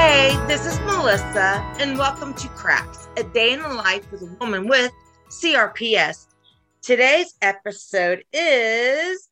Hey, 0.00 0.36
this 0.46 0.64
is 0.64 0.78
Melissa, 0.82 1.60
and 1.80 1.98
welcome 1.98 2.32
to 2.34 2.46
Crafts, 2.50 3.08
a 3.16 3.24
day 3.24 3.52
in 3.52 3.60
the 3.60 3.68
life 3.68 4.08
with 4.12 4.22
a 4.22 4.36
woman 4.38 4.68
with 4.68 4.92
CRPS. 5.28 6.28
Today's 6.82 7.34
episode 7.42 8.22
is 8.32 9.28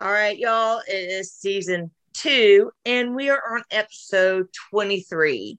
all 0.00 0.12
right, 0.12 0.38
y'all. 0.38 0.80
It 0.86 1.10
is 1.10 1.32
season 1.32 1.90
two, 2.12 2.70
and 2.86 3.16
we 3.16 3.30
are 3.30 3.42
on 3.52 3.64
episode 3.72 4.46
23. 4.70 5.58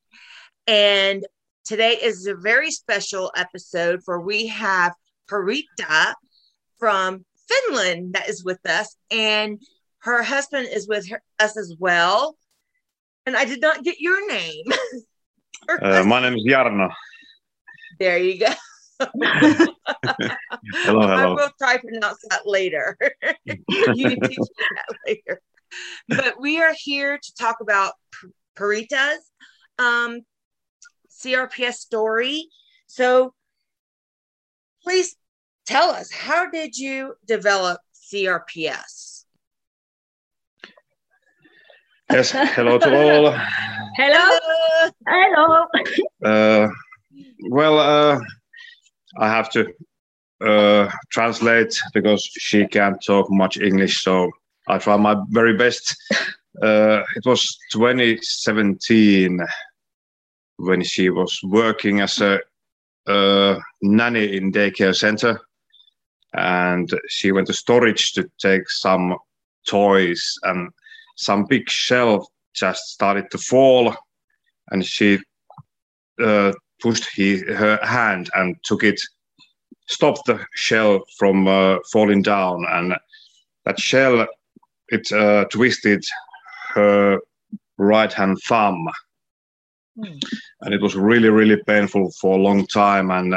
And 0.66 1.28
today 1.66 2.00
is 2.02 2.26
a 2.26 2.36
very 2.36 2.72
special 2.72 3.34
episode 3.36 4.02
for 4.06 4.22
we 4.22 4.48
have 4.48 4.94
Piritta 5.30 6.14
from 6.80 7.26
Finland 7.50 8.14
that 8.14 8.30
is 8.30 8.46
with 8.46 8.66
us, 8.66 8.96
and 9.12 9.62
her 10.00 10.24
husband 10.24 10.70
is 10.72 10.88
with 10.88 11.10
her, 11.10 11.22
us 11.38 11.58
as 11.58 11.76
well. 11.78 12.38
And 13.26 13.36
I 13.36 13.46
did 13.46 13.62
not 13.62 13.84
get 13.84 14.00
your 14.00 14.28
name. 14.28 14.66
uh, 15.82 16.04
my 16.04 16.22
name 16.22 16.36
is 16.38 16.46
Jarno. 16.46 16.92
There 18.00 18.18
you 18.18 18.40
go. 18.40 18.54
hello, 19.00 19.68
hello. 20.86 21.02
I 21.02 21.26
will 21.28 21.50
try 21.58 21.78
to 21.78 21.82
pronounce 21.82 22.20
that 22.30 22.42
later. 22.46 22.98
you 23.46 24.10
can 24.10 24.20
teach 24.22 24.38
me 24.38 24.48
that 24.76 24.98
later. 25.08 25.42
But 26.08 26.40
we 26.40 26.62
are 26.62 26.74
here 26.78 27.18
to 27.18 27.34
talk 27.36 27.58
about 27.62 27.94
Piritta's 28.58 29.32
um, 29.80 30.22
CRPS 31.10 31.76
story. 31.76 32.48
So 32.88 33.34
please 34.84 35.16
tell 35.66 35.90
us, 35.90 36.12
how 36.12 36.50
did 36.50 36.78
you 36.78 37.16
develop 37.26 37.82
CRPS? 38.14 39.15
Yes, 42.12 42.32
hello 42.32 42.78
to 42.78 42.96
all. 42.96 43.32
Hello. 43.96 44.40
Hello. 45.08 45.66
Uh, 46.24 46.68
well, 47.50 47.80
uh, 47.80 48.20
I 49.18 49.28
have 49.28 49.50
to 49.52 49.74
uh, 50.42 50.92
translate 51.12 51.80
because 51.94 52.24
she 52.38 52.68
can't 52.68 53.04
talk 53.04 53.32
much 53.32 53.58
English, 53.58 54.04
so 54.04 54.32
I 54.68 54.78
try 54.78 54.98
my 54.98 55.16
very 55.30 55.58
best. 55.58 55.96
Uh, 56.62 57.04
it 57.16 57.26
was 57.26 57.58
2017 57.72 59.40
when 60.58 60.84
she 60.84 61.10
was 61.10 61.40
working 61.44 62.02
as 62.02 62.22
a 62.22 62.40
uh, 63.08 63.60
nanny 63.82 64.38
in 64.38 64.52
daycare 64.52 64.96
center, 64.96 65.42
and 66.34 66.90
she 67.10 67.32
went 67.32 67.48
to 67.48 67.54
storage 67.54 68.14
to 68.14 68.30
take 68.40 68.70
some 68.70 69.18
toys 69.68 70.36
and 70.44 70.70
some 71.16 71.46
big 71.46 71.70
shelf 71.70 72.26
just 72.54 72.84
started 72.86 73.30
to 73.32 73.38
fall, 73.38 73.96
and 74.72 74.86
she 74.86 75.20
uh, 76.24 76.52
pushed 76.82 77.10
he, 77.16 77.40
her 77.40 77.80
hand 77.84 78.30
and 78.36 78.56
took 78.64 78.84
it, 78.84 79.00
stopped 79.88 80.26
the 80.26 80.40
shell 80.54 81.04
from 81.18 81.48
uh, 81.48 81.78
falling 81.92 82.22
down, 82.22 82.66
and 82.70 82.96
that 83.66 83.80
shell 83.80 84.28
it 84.90 85.12
uh, 85.12 85.46
twisted 85.46 86.04
her 86.74 87.20
right 87.78 88.14
hand 88.14 88.38
thumb, 88.48 88.88
mm. 89.98 90.22
and 90.62 90.74
it 90.74 90.82
was 90.82 90.96
really 90.96 91.30
really 91.30 91.62
painful 91.64 92.12
for 92.20 92.38
a 92.38 92.42
long 92.42 92.66
time, 92.68 93.12
and 93.12 93.36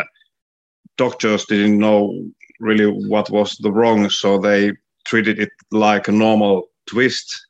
doctors 0.96 1.44
didn't 1.46 1.78
know 1.78 2.14
really 2.60 2.86
what 3.08 3.30
was 3.30 3.56
the 3.58 3.72
wrong, 3.72 4.10
so 4.10 4.38
they 4.38 4.72
treated 5.06 5.38
it 5.38 5.50
like 5.70 6.08
a 6.08 6.12
normal 6.12 6.68
twist 6.86 7.46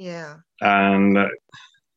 yeah. 0.00 0.36
And 0.62 1.18
uh, 1.18 1.28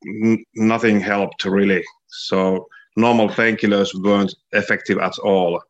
n- 0.06 0.44
nothing 0.56 1.00
helped 1.00 1.46
really. 1.46 1.84
So 2.08 2.68
normal 2.98 3.30
painkillers 3.30 3.90
weren't 4.04 4.36
effective 4.52 4.98
at 4.98 5.18
all. 5.20 5.62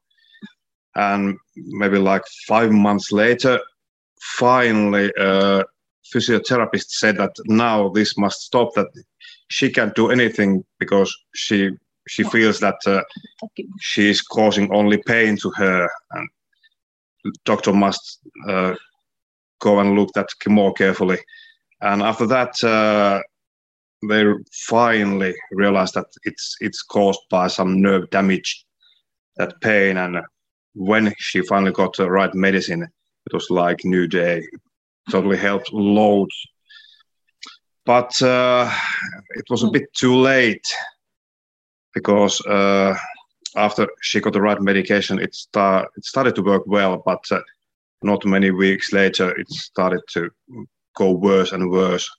And 0.96 1.38
maybe 1.56 2.00
like 2.00 2.24
five 2.48 2.72
months 2.72 3.12
later, 3.12 3.60
finally, 4.20 5.12
a 5.20 5.64
physiotherapist 6.14 6.90
said 6.90 7.18
that 7.18 7.36
now 7.46 7.90
this 7.90 8.18
must 8.18 8.42
stop. 8.42 8.74
That 8.74 8.88
she 9.50 9.70
can't 9.70 9.96
do 9.96 10.10
anything 10.10 10.64
because 10.80 11.16
she 11.36 11.70
she 12.08 12.24
feels 12.24 12.60
that 12.60 12.78
uh, 12.88 13.04
she 13.80 14.10
is 14.10 14.22
causing 14.22 14.74
only 14.74 14.98
pain 14.98 15.38
to 15.38 15.52
her, 15.52 15.88
and 16.12 16.30
doctor 17.46 17.74
must 17.74 18.20
uh, 18.48 18.74
go 19.62 19.80
and 19.80 19.96
look 19.96 20.10
that 20.14 20.30
more 20.48 20.74
carefully. 20.74 21.20
And 21.84 22.02
after 22.02 22.26
that, 22.28 22.64
uh, 22.64 23.22
they 24.08 24.24
finally 24.68 25.36
realized 25.52 25.96
that 25.96 26.08
it's 26.24 26.56
it's 26.62 26.82
caused 26.82 27.20
by 27.30 27.48
some 27.48 27.82
nerve 27.82 28.10
damage, 28.10 28.66
that 29.36 29.60
pain. 29.60 29.98
And 29.98 30.22
when 30.76 31.14
she 31.18 31.42
finally 31.42 31.74
got 31.74 31.98
the 31.98 32.10
right 32.10 32.34
medicine, 32.34 32.84
it 32.84 33.34
was 33.34 33.50
like 33.50 33.84
new 33.84 34.08
day. 34.08 34.48
Totally 35.12 35.36
helped 35.36 35.74
loads. 35.74 36.36
But 37.86 38.22
uh, 38.22 38.72
it 39.36 39.44
was 39.50 39.64
a 39.64 39.70
bit 39.70 39.94
too 39.94 40.16
late 40.16 40.66
because 41.94 42.40
uh, 42.46 42.98
after 43.58 43.90
she 44.02 44.22
got 44.22 44.32
the 44.32 44.42
right 44.42 44.62
medication, 44.62 45.20
it, 45.20 45.36
it 45.56 46.06
started 46.06 46.36
to 46.36 46.44
work 46.44 46.64
well, 46.66 47.04
but 47.06 47.26
uh, 47.30 47.42
not 48.02 48.24
many 48.26 48.52
weeks 48.52 48.94
later, 48.94 49.32
it 49.38 49.50
started 49.50 50.00
to 50.14 50.30
go 50.96 51.12
worse 51.12 51.52
and 51.52 51.70
worse. 51.70 52.10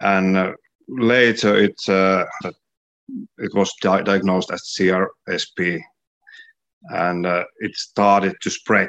And 0.00 0.36
uh, 0.36 0.52
later, 0.88 1.56
it 1.56 1.76
uh, 1.88 2.24
it 3.38 3.54
was 3.54 3.72
di- 3.80 4.02
diagnosed 4.02 4.50
as 4.52 4.74
CRSP, 4.78 5.80
and 6.90 7.26
uh, 7.26 7.44
it 7.58 7.74
started 7.74 8.36
to 8.42 8.50
spread. 8.50 8.88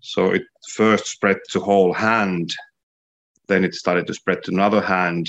So 0.00 0.30
it 0.30 0.42
first 0.70 1.06
spread 1.06 1.38
to 1.50 1.60
whole 1.60 1.92
hand, 1.92 2.54
then 3.48 3.64
it 3.64 3.74
started 3.74 4.06
to 4.06 4.14
spread 4.14 4.42
to 4.44 4.52
another 4.52 4.80
hand, 4.80 5.28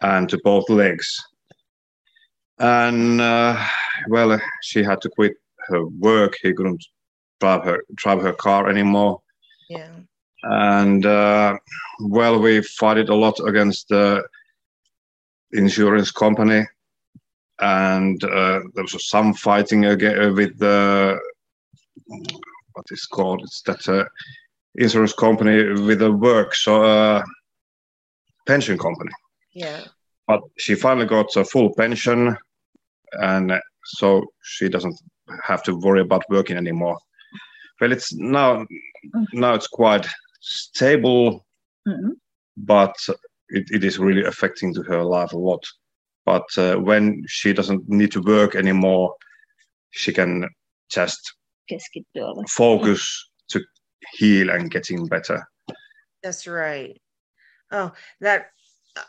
and 0.00 0.28
to 0.30 0.40
both 0.44 0.70
legs. 0.70 1.14
And 2.58 3.20
uh, 3.20 3.62
well, 4.08 4.40
she 4.62 4.82
had 4.82 5.00
to 5.02 5.10
quit 5.10 5.34
her 5.68 5.86
work. 5.86 6.34
He 6.42 6.54
couldn't 6.54 6.84
drive 7.40 7.64
her 7.64 7.84
drive 7.94 8.22
her 8.22 8.32
car 8.32 8.68
anymore. 8.70 9.20
Yeah 9.68 9.90
and 10.42 11.04
uh, 11.04 11.56
well, 12.00 12.38
we 12.40 12.62
fought 12.62 12.98
it 12.98 13.08
a 13.08 13.14
lot 13.14 13.38
against 13.46 13.88
the 13.88 14.24
insurance 15.52 16.10
company, 16.10 16.66
and 17.60 18.22
uh, 18.24 18.60
there 18.74 18.84
was 18.84 19.08
some 19.08 19.34
fighting 19.34 19.86
again 19.86 20.34
with 20.34 20.58
the 20.58 21.18
what 22.72 22.86
is 22.90 23.06
called 23.06 23.42
it's 23.42 23.62
that 23.62 23.88
uh, 23.88 24.04
insurance 24.76 25.12
company 25.12 25.64
with 25.82 25.98
the 25.98 26.12
work 26.12 26.54
so 26.54 26.84
uh, 26.84 27.22
pension 28.46 28.78
company. 28.78 29.10
Yeah. 29.52 29.84
But 30.26 30.40
she 30.58 30.74
finally 30.74 31.06
got 31.06 31.34
a 31.36 31.44
full 31.44 31.74
pension, 31.74 32.36
and 33.12 33.52
so 33.84 34.24
she 34.42 34.68
doesn't 34.68 35.00
have 35.42 35.62
to 35.64 35.74
worry 35.76 36.02
about 36.02 36.22
working 36.28 36.56
anymore. 36.56 36.98
Well, 37.80 37.92
it's 37.92 38.12
now 38.14 38.66
now 39.32 39.54
it's 39.54 39.68
quite 39.68 40.06
stable, 40.40 41.46
mm-hmm. 41.86 42.10
but 42.56 42.94
it, 43.48 43.70
it 43.70 43.84
is 43.84 43.98
really 43.98 44.24
affecting 44.24 44.74
to 44.74 44.82
her 44.82 45.04
life 45.04 45.32
a 45.32 45.38
lot. 45.38 45.64
But 46.24 46.46
uh, 46.58 46.76
when 46.76 47.24
she 47.26 47.52
doesn't 47.52 47.88
need 47.88 48.12
to 48.12 48.22
work 48.22 48.54
anymore, 48.54 49.14
she 49.90 50.12
can 50.12 50.48
just 50.90 51.34
focus 52.48 53.30
to 53.48 53.62
heal 54.12 54.50
and 54.50 54.70
getting 54.70 55.06
better. 55.06 55.48
That's 56.22 56.46
right. 56.46 57.00
Oh, 57.70 57.92
that 58.20 58.50
uh, 58.96 59.02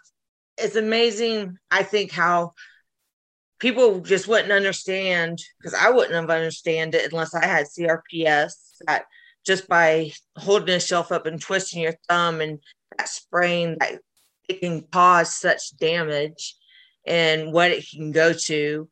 it's 0.57 0.75
amazing. 0.75 1.57
I 1.71 1.83
think 1.83 2.11
how 2.11 2.53
people 3.59 3.99
just 3.99 4.27
wouldn't 4.27 4.51
understand 4.51 5.39
because 5.59 5.73
I 5.73 5.89
wouldn't 5.89 6.15
have 6.15 6.29
understand 6.29 6.95
it 6.95 7.11
unless 7.11 7.33
I 7.33 7.45
had 7.45 7.67
CRPS. 7.67 8.53
That 8.87 9.05
just 9.45 9.67
by 9.67 10.11
holding 10.37 10.79
shelf 10.79 11.11
up 11.11 11.25
and 11.25 11.41
twisting 11.41 11.81
your 11.81 11.95
thumb 12.07 12.41
and 12.41 12.59
that 12.97 13.09
sprain 13.09 13.77
that 13.79 13.99
it 14.47 14.59
can 14.61 14.81
cause 14.91 15.35
such 15.35 15.77
damage 15.77 16.55
and 17.05 17.53
what 17.53 17.71
it 17.71 17.85
can 17.89 18.11
go 18.11 18.33
to. 18.33 18.89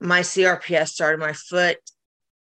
My 0.00 0.20
CRPS 0.20 0.88
started 0.88 1.20
my 1.20 1.32
foot 1.32 1.78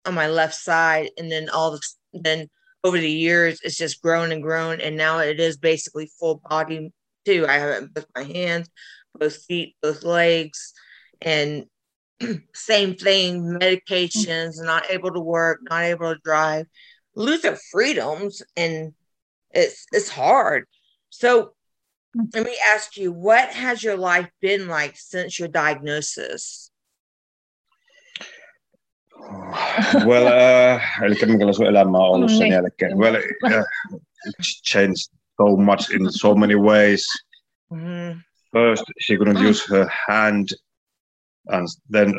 on 0.06 0.14
my 0.14 0.28
left 0.28 0.56
side, 0.56 1.12
and 1.18 1.32
then 1.32 1.50
all 1.50 1.72
the 1.72 1.82
then 2.14 2.50
over 2.84 2.98
the 2.98 3.10
years 3.10 3.60
it's 3.64 3.78
just 3.78 4.02
grown 4.02 4.32
and 4.32 4.42
grown, 4.42 4.82
and 4.82 4.98
now 4.98 5.20
it 5.20 5.40
is 5.40 5.58
basically 5.58 6.12
full 6.20 6.42
body 6.50 6.92
too. 7.26 7.46
I 7.48 7.54
have 7.54 7.84
it 7.84 7.94
both 7.94 8.06
my 8.16 8.24
hands, 8.24 8.70
both 9.18 9.44
feet, 9.44 9.76
both 9.82 10.04
legs, 10.04 10.74
and 11.22 11.66
same 12.54 12.96
thing. 12.96 13.44
Medications, 13.44 14.56
not 14.58 14.90
able 14.90 15.12
to 15.14 15.22
work, 15.22 15.62
not 15.70 15.84
able 15.84 16.14
to 16.14 16.20
drive 16.24 16.68
lose 17.16 17.42
their 17.42 17.58
freedoms 17.72 18.42
and 18.58 18.94
it's 19.52 19.86
it's 19.92 20.10
hard. 20.10 20.66
So 21.10 21.54
let 22.34 22.46
me 22.46 22.56
ask 22.74 22.98
you, 22.98 23.12
what 23.12 23.50
has 23.50 23.84
your 23.84 23.98
life 23.98 24.30
been 24.42 24.68
like 24.68 24.96
since 24.98 25.40
your 25.40 25.48
diagnosis? 25.48 26.72
well, 30.06 30.28
uh, 30.28 30.80
eli 31.04 31.16
minkälainen 31.26 31.54
sun 31.54 31.68
elämä 31.68 31.98
on 31.98 32.10
ollut 32.10 32.32
sen 32.32 32.50
jälkeen? 32.50 32.98
Well, 32.98 33.16
uh, 33.16 33.64
it's 34.26 34.62
changed 34.62 35.10
so 35.38 35.56
much 35.56 35.90
in 35.92 36.12
so 36.12 36.36
many 36.36 36.56
ways. 36.56 37.08
Mm-hmm. 37.72 38.20
First, 38.52 38.84
she 39.00 39.18
couldn't 39.18 39.40
use 39.50 39.66
her 39.70 39.88
hand, 40.08 40.48
and 41.50 41.68
then 41.92 42.14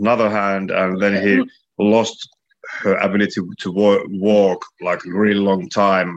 another 0.00 0.30
hand, 0.30 0.70
and 0.70 1.00
then 1.00 1.14
he 1.14 1.44
lost 1.78 2.35
her 2.80 2.94
ability 2.96 3.40
to 3.60 4.04
walk 4.08 4.64
like 4.80 5.04
a 5.04 5.10
really 5.10 5.40
long 5.40 5.68
time. 5.68 6.16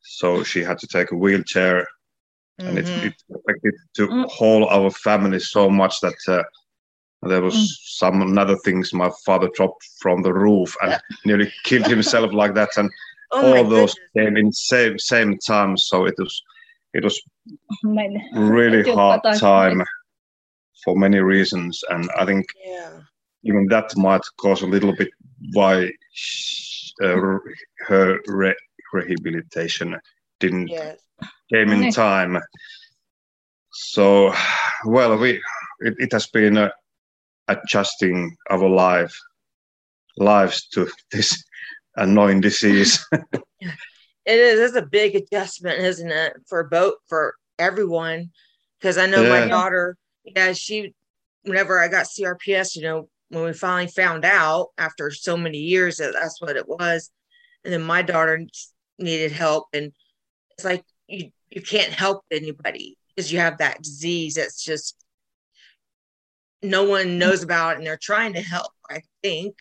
So 0.00 0.42
she 0.42 0.62
had 0.62 0.78
to 0.78 0.86
take 0.86 1.12
a 1.12 1.16
wheelchair, 1.16 1.86
mm-hmm. 2.60 2.68
and 2.68 2.78
it, 2.78 2.86
mm-hmm. 2.86 3.06
it 3.08 3.14
affected 3.34 3.74
the 3.96 4.06
mm. 4.06 4.28
whole 4.30 4.66
our 4.68 4.90
family 4.90 5.38
so 5.38 5.68
much 5.68 6.00
that 6.00 6.16
uh, 6.28 6.42
there 7.22 7.42
was 7.42 7.54
mm. 7.54 7.68
some 7.82 8.38
other 8.38 8.56
things. 8.64 8.92
My 8.92 9.10
father 9.26 9.50
dropped 9.54 9.84
from 10.00 10.22
the 10.22 10.32
roof 10.32 10.74
and 10.82 10.98
nearly 11.24 11.52
killed 11.64 11.86
himself 11.86 12.32
like 12.32 12.54
that, 12.54 12.76
and 12.76 12.90
oh 13.32 13.56
all 13.56 13.64
those 13.64 13.94
came 14.16 14.36
in 14.36 14.52
same 14.52 14.98
same 14.98 15.38
time. 15.38 15.76
So 15.76 16.06
it 16.06 16.14
was 16.18 16.42
it 16.94 17.04
was 17.04 17.20
really 17.84 18.90
hard 18.90 19.20
time 19.38 19.82
for 20.84 20.96
many 20.96 21.18
reasons, 21.18 21.82
and 21.90 22.08
I 22.18 22.24
think 22.24 22.46
yeah. 22.64 23.00
Even 23.44 23.66
that 23.68 23.96
might 23.96 24.22
cause 24.40 24.62
a 24.62 24.66
little 24.66 24.94
bit 24.94 25.08
why 25.52 25.90
uh, 27.02 27.38
her 27.86 28.20
re- 28.26 28.56
rehabilitation 28.92 29.96
didn't 30.40 30.68
yes. 30.68 30.98
came 31.52 31.70
in 31.70 31.92
time. 31.92 32.38
So, 33.70 34.32
well, 34.84 35.16
we 35.16 35.40
it, 35.80 35.94
it 35.98 36.12
has 36.12 36.26
been 36.26 36.58
uh, 36.58 36.70
adjusting 37.46 38.36
our 38.50 38.68
life 38.68 39.16
lives 40.16 40.66
to 40.68 40.88
this 41.12 41.42
annoying 41.96 42.40
disease. 42.40 43.04
it 43.12 43.70
is. 44.26 44.60
It's 44.60 44.76
a 44.76 44.82
big 44.82 45.14
adjustment, 45.14 45.80
isn't 45.80 46.10
it, 46.10 46.34
for 46.48 46.64
both 46.64 46.94
for 47.06 47.34
everyone? 47.58 48.30
Because 48.80 48.98
I 48.98 49.06
know 49.06 49.22
yeah. 49.22 49.40
my 49.40 49.48
daughter, 49.48 49.96
yeah, 50.24 50.52
she 50.52 50.94
whenever 51.42 51.80
I 51.80 51.88
got 51.88 52.06
CRPS, 52.06 52.76
you 52.76 52.82
know, 52.82 53.08
when 53.30 53.44
we 53.44 53.52
finally 53.52 53.90
found 53.90 54.24
out 54.24 54.68
after 54.78 55.10
so 55.10 55.36
many 55.36 55.58
years 55.58 55.98
that 55.98 56.14
that's 56.14 56.40
what 56.40 56.56
it 56.56 56.68
was, 56.68 57.10
and 57.64 57.72
then 57.72 57.82
my 57.82 58.02
daughter 58.02 58.44
needed 58.98 59.32
help, 59.32 59.68
and 59.72 59.92
it's 60.52 60.64
like 60.64 60.84
you 61.06 61.30
you 61.50 61.62
can't 61.62 61.92
help 61.92 62.24
anybody 62.30 62.96
because 63.14 63.32
you 63.32 63.38
have 63.38 63.58
that 63.58 63.82
disease 63.82 64.34
that's 64.34 64.62
just 64.62 64.96
no 66.62 66.84
one 66.84 67.18
knows 67.18 67.42
about 67.42 67.76
and 67.76 67.86
they're 67.86 67.96
trying 67.96 68.32
to 68.34 68.40
help 68.40 68.72
i 68.90 69.00
think 69.22 69.54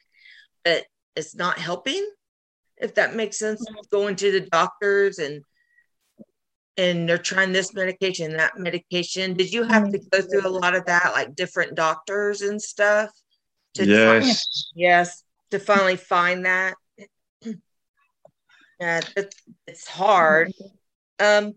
but 0.64 0.86
it's 1.16 1.36
not 1.36 1.58
helping 1.58 2.10
if 2.78 2.96
that 2.96 3.16
makes 3.16 3.38
sense 3.38 3.62
mm-hmm. 3.62 3.80
going 3.92 4.16
to 4.16 4.32
the 4.32 4.42
doctors 4.42 5.20
and 5.20 5.42
and 6.78 7.10
they're 7.10 7.18
trying 7.18 7.52
this 7.52 7.74
medication 7.74 8.38
that 8.38 8.60
medication. 8.60 9.34
Did 9.34 9.52
you 9.52 9.64
have 9.64 9.90
to 9.92 10.00
go 10.12 10.22
through 10.22 10.48
a 10.48 10.50
lot 10.50 10.76
of 10.76 10.86
that 10.86 11.12
like 11.12 11.36
different 11.36 11.74
doctors 11.74 12.42
and 12.42 12.62
stuff 12.62 13.10
to 13.78 13.86
yes 13.86 14.24
find, 14.24 14.38
yes 14.76 15.24
to 15.52 15.60
finally 15.60 15.96
find 15.96 16.46
that 16.46 16.76
yeah 18.80 19.02
it's, 19.16 19.36
it's 19.68 19.88
hard 19.88 20.52
um 21.20 21.54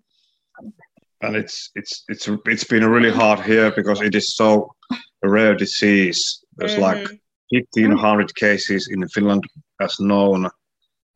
and 1.22 1.36
it's 1.36 1.70
it's 1.74 2.04
it's 2.08 2.28
it's 2.46 2.64
been 2.64 2.86
really 2.86 3.10
hard 3.10 3.40
here 3.40 3.70
because 3.72 4.00
it 4.00 4.14
is 4.14 4.34
so 4.34 4.74
a 5.22 5.28
rare 5.28 5.54
disease. 5.54 6.44
There's 6.56 6.72
mm-hmm. 6.72 6.82
like 6.82 7.08
1,500 7.50 8.34
cases 8.34 8.88
in 8.90 9.06
Finland 9.08 9.44
as 9.80 9.98
known, 10.00 10.48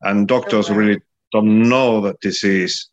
and 0.01 0.27
doctors 0.27 0.69
okay. 0.69 0.77
really 0.77 1.01
don't 1.31 1.67
know 1.69 2.01
that 2.01 2.19
disease. 2.21 2.89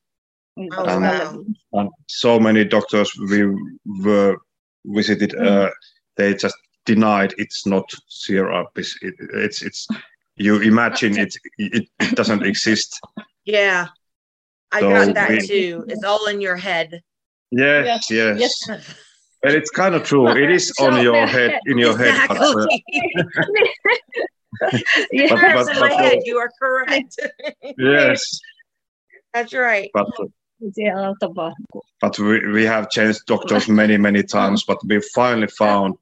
Oh, 0.58 0.85
and, 0.85 1.03
wow. 1.03 1.44
and, 1.73 1.91
so 2.08 2.38
many 2.38 2.65
doctors 2.65 3.11
we 3.31 3.47
were 4.05 4.37
visited, 4.85 5.31
mm. 5.31 5.47
uh, 5.47 5.70
they 6.17 6.35
just 6.35 6.56
denied 6.84 7.34
it's 7.38 7.67
not 7.67 7.88
CRPS. 8.11 8.94
It, 9.02 9.14
it's 9.34 9.62
it's 9.62 9.87
you 10.37 10.61
imagine 10.61 11.19
it, 11.19 11.37
it 11.58 11.88
it 12.00 12.17
doesn't 12.17 12.44
exist. 12.44 13.00
Yeah, 13.44 13.88
I 14.73 14.81
so 14.81 14.90
got 14.90 15.14
that 15.14 15.31
we, 15.31 15.46
too. 15.46 15.84
It's 15.88 16.05
all 16.05 16.26
in 16.26 16.40
your 16.40 16.56
head. 16.56 17.02
Yes, 17.50 18.11
yes. 18.11 18.38
yes. 18.40 18.94
And 19.44 19.55
it's 19.55 19.70
kind 19.70 19.94
of 19.94 20.05
true. 20.05 20.29
It 20.29 20.50
is 20.50 20.73
on 20.81 21.02
your 21.02 21.26
head, 21.26 21.58
in 21.67 21.79
your 21.79 21.93
exactly. 21.93 22.38
head. 22.38 22.82
But, 24.61 24.75
uh, 24.75 24.79
yes, 25.12 25.31
but, 25.31 25.67
but, 25.67 25.81
but, 25.81 25.93
head, 25.93 26.19
uh, 26.19 26.20
you 26.25 26.38
are 26.38 26.50
correct. 26.61 27.19
yes. 27.79 28.40
That's 29.34 29.52
right. 29.52 29.90
But, 29.93 30.08
uh, 30.19 31.12
uh, 31.20 31.52
but 32.00 32.19
we, 32.19 32.52
we 32.52 32.64
have 32.64 32.88
changed 32.90 33.26
doctors 33.26 33.69
many, 33.69 33.96
many 33.96 34.23
times, 34.23 34.64
but 34.64 34.79
we 34.87 35.00
finally 35.14 35.49
found 35.49 35.96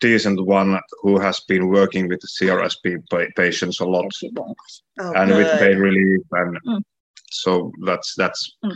decent 0.00 0.44
one 0.46 0.80
who 1.02 1.18
has 1.18 1.40
been 1.40 1.68
working 1.68 2.08
with 2.08 2.20
the 2.20 2.26
CRSP 2.26 3.34
patients 3.36 3.80
a 3.80 3.84
lot 3.84 4.12
oh, 4.38 4.54
and 4.98 5.30
good. 5.30 5.38
with 5.38 5.58
pain 5.60 5.78
relief 5.78 6.22
and 6.32 6.58
mm. 6.66 6.82
so 7.30 7.72
that's 7.84 8.14
that's 8.16 8.56
mm, 8.64 8.74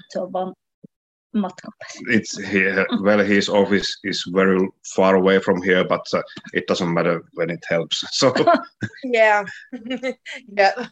it's 2.07 2.39
here. 2.39 2.87
Well, 3.01 3.19
his 3.19 3.49
office 3.49 3.99
is 4.05 4.25
very 4.29 4.69
far 4.95 5.17
away 5.17 5.41
from 5.41 5.63
here, 5.63 5.85
but 5.85 6.07
uh, 6.15 6.23
it 6.53 6.67
doesn't 6.67 6.95
matter 6.95 7.25
when 7.33 7.51
it 7.51 7.65
helps. 7.69 8.05
So 8.13 8.33
yeah, 9.05 9.45
yeah, 10.49 10.87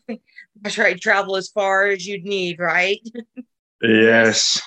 that's 0.60 0.78
right. 0.78 1.00
Travel 1.00 1.36
as 1.36 1.48
far 1.48 1.86
as 1.86 2.06
you'd 2.06 2.24
need, 2.24 2.58
right? 2.58 3.00
yes. 3.82 4.60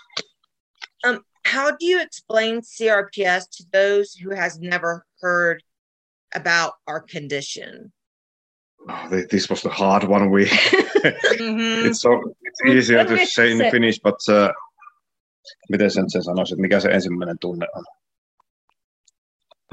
Um, 1.03 1.21
how 1.45 1.71
do 1.71 1.85
you 1.85 2.01
explain 2.01 2.61
CRPS 2.61 3.49
to 3.57 3.65
those 3.71 4.13
who 4.13 4.35
has 4.35 4.59
never 4.59 5.05
heard 5.21 5.63
about 6.33 6.73
our 6.87 6.99
condition? 6.99 7.91
Oh, 8.89 9.23
this 9.31 9.49
was 9.49 9.61
the 9.61 9.69
hard 9.69 10.03
one. 10.03 10.29
We 10.29 10.45
mm-hmm. 10.45 11.87
it's 11.87 12.01
so 12.01 12.21
it's 12.41 12.61
easier 12.65 13.05
to 13.05 13.25
say 13.25 13.51
in 13.51 13.71
Finnish, 13.71 13.99
but. 13.99 14.19
Uh, 14.27 14.51
miten 15.69 15.91
sen, 15.91 16.09
sen 16.09 16.23
sanoisi, 16.23 16.53
että 16.53 16.61
mikä 16.61 16.79
se 16.79 16.89
ensimmäinen 16.89 17.39
tunne 17.39 17.67
on? 17.75 17.85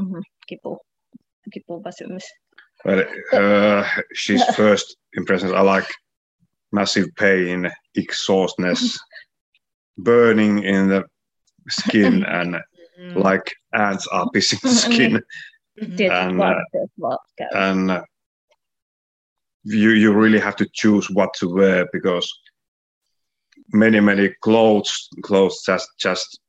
Mm-hmm. 0.00 0.22
Kipu. 0.46 0.80
Kipu 1.52 1.84
väsymys. 1.84 2.24
Well, 2.86 3.04
uh, 3.32 3.86
she's 4.14 4.44
first 4.56 4.96
impressions 5.16 5.52
are 5.52 5.76
like 5.76 5.88
massive 6.72 7.06
pain, 7.18 7.70
exhaustness, 7.94 8.98
burning 10.04 10.64
in 10.64 10.88
the 10.88 11.04
skin, 11.68 12.24
and 12.38 12.54
mm-hmm. 12.54 13.18
like 13.18 13.54
ants 13.72 14.06
are 14.08 14.28
pissing 14.34 14.66
skin. 14.84 15.22
and 15.78 16.40
uh, 16.42 16.54
and 17.52 17.90
uh, 17.90 18.02
you 19.64 19.90
you 19.90 20.12
really 20.12 20.38
have 20.40 20.56
to 20.56 20.68
choose 20.72 21.10
what 21.10 21.32
to 21.34 21.48
wear 21.48 21.88
because 21.92 22.30
many 23.72 24.00
many 24.00 24.28
clothes 24.42 25.08
clothes 25.22 25.62
just 25.64 25.88
just 25.98 26.40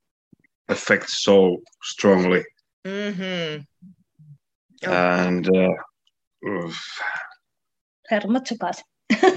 affect 0.69 1.09
so 1.09 1.57
strongly 1.81 2.43
mm-hmm. 2.85 3.61
and 4.89 5.55
uh, 5.55 5.73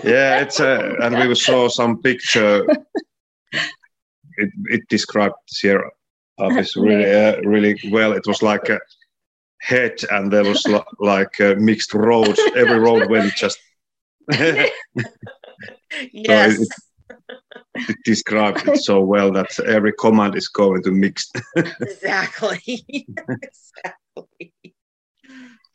yeah 0.04 0.40
it's 0.40 0.60
a 0.60 0.96
and 1.02 1.16
we 1.28 1.34
saw 1.34 1.68
some 1.68 2.00
picture 2.02 2.64
it, 4.36 4.50
it 4.66 4.88
described 4.88 5.34
Sierra 5.46 5.90
office 6.38 6.76
really 6.86 7.10
uh, 7.10 7.40
really 7.42 7.78
well 7.90 8.12
it 8.12 8.26
was 8.26 8.42
like 8.42 8.68
a 8.68 8.78
head 9.60 9.98
and 10.10 10.32
there 10.32 10.44
was 10.44 10.64
like 11.00 11.40
uh, 11.40 11.54
mixed 11.58 11.94
roads 11.94 12.40
every 12.56 12.78
road 12.78 13.08
went 13.10 13.32
just 13.34 13.58
yes 16.12 16.56
so 16.56 16.62
it, 16.62 16.68
it 17.88 17.96
describes 18.04 18.62
it 18.66 18.78
so 18.78 19.00
well 19.00 19.32
that 19.32 19.48
every 19.60 19.92
command 19.92 20.34
is 20.36 20.48
going 20.48 20.82
to 20.82 20.90
mix. 20.90 21.30
exactly. 21.56 22.84
exactly. 22.88 24.52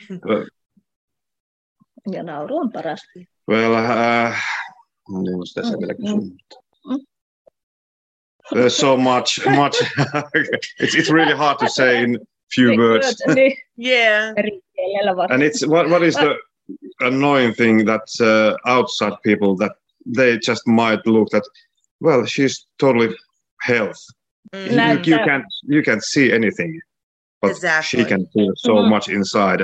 Well, 0.10 0.46
ja 2.06 2.22
nauru 2.24 2.56
on 2.56 2.72
paras. 2.72 3.01
Well, 3.48 3.75
uh, 3.75 4.36
mm. 5.10 6.38
There's 8.51 8.75
so 8.75 8.98
much, 8.98 9.43
much. 9.46 9.75
it's, 10.34 10.96
it's 10.96 11.10
really 11.10 11.36
hard 11.36 11.60
to 11.60 11.70
say 11.70 12.03
in 12.03 12.17
few 12.51 12.77
words. 12.77 13.22
yeah. 13.77 14.34
And 15.29 15.43
it's 15.43 15.65
what 15.65 15.89
what 15.89 16.03
is 16.03 16.15
the 16.15 16.36
annoying 17.00 17.53
thing 17.53 17.86
that 17.86 18.08
uh, 18.22 18.58
outside 18.70 19.13
people 19.24 19.55
that 19.58 19.74
they 20.05 20.38
just 20.38 20.67
might 20.67 21.05
look 21.05 21.34
at 21.34 21.43
well 22.00 22.25
she's 22.25 22.65
totally 22.79 23.15
health 23.62 24.00
Mhm. 24.53 24.72
you, 24.72 24.75
Like 24.77 25.05
you 25.08 25.15
that. 25.17 25.27
can't 25.27 25.46
you 25.63 25.84
can't 25.84 26.03
see 26.03 26.31
anything 26.34 26.79
but 27.41 27.51
Exactly. 27.51 28.00
she 28.00 28.05
can 28.05 28.25
feel 28.34 28.51
so 28.55 28.74
Mhm. 28.75 28.89
much 28.89 29.08
inside 29.10 29.62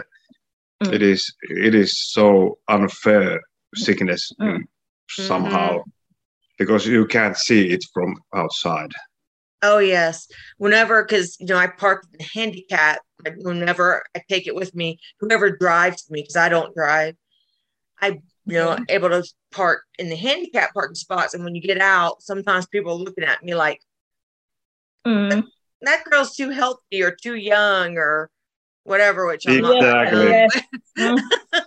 Mm. 0.83 0.93
it 0.93 1.01
is 1.01 1.33
it 1.65 1.73
is 1.73 1.97
so 2.13 2.57
unfair 2.67 3.41
sickness 3.75 4.31
Mm. 4.39 4.47
mm, 4.57 4.63
somehow 5.09 5.83
because 6.57 6.87
you 6.87 7.05
can't 7.05 7.37
see 7.37 7.69
it 7.69 7.83
from 7.93 8.15
outside 8.35 8.91
Oh 9.63 9.79
yes. 9.79 10.27
Whenever, 10.57 11.03
because 11.03 11.35
you 11.39 11.47
know, 11.47 11.57
I 11.57 11.67
park 11.67 12.05
the 12.11 12.23
handicap. 12.23 12.99
Whenever 13.37 14.03
I 14.15 14.21
take 14.29 14.45
it 14.45 14.53
with 14.53 14.75
me, 14.75 14.99
whoever 15.19 15.49
drives 15.49 16.09
me, 16.11 16.21
because 16.21 16.35
I 16.35 16.49
don't 16.49 16.75
drive, 16.75 17.15
I 17.99 18.09
you 18.45 18.53
know 18.53 18.77
able 18.89 19.09
to 19.09 19.23
park 19.51 19.81
in 19.97 20.09
the 20.09 20.15
handicap 20.15 20.73
parking 20.73 20.95
spots. 20.95 21.33
And 21.33 21.43
when 21.43 21.55
you 21.55 21.61
get 21.61 21.81
out, 21.81 22.21
sometimes 22.21 22.67
people 22.67 22.91
are 22.91 23.03
looking 23.03 23.23
at 23.23 23.43
me 23.43 23.55
like 23.55 23.81
Mm. 25.05 25.47
that 25.81 26.03
girl's 26.03 26.35
too 26.35 26.49
healthy 26.49 27.01
or 27.01 27.11
too 27.11 27.35
young 27.35 27.97
or 27.97 28.29
whatever. 28.83 29.25
Which 29.25 29.47
I'm 29.47 29.61
not. 29.61 29.75
Exactly. 29.75 30.27
Yes. 30.27 30.61
Mm. 30.97 31.21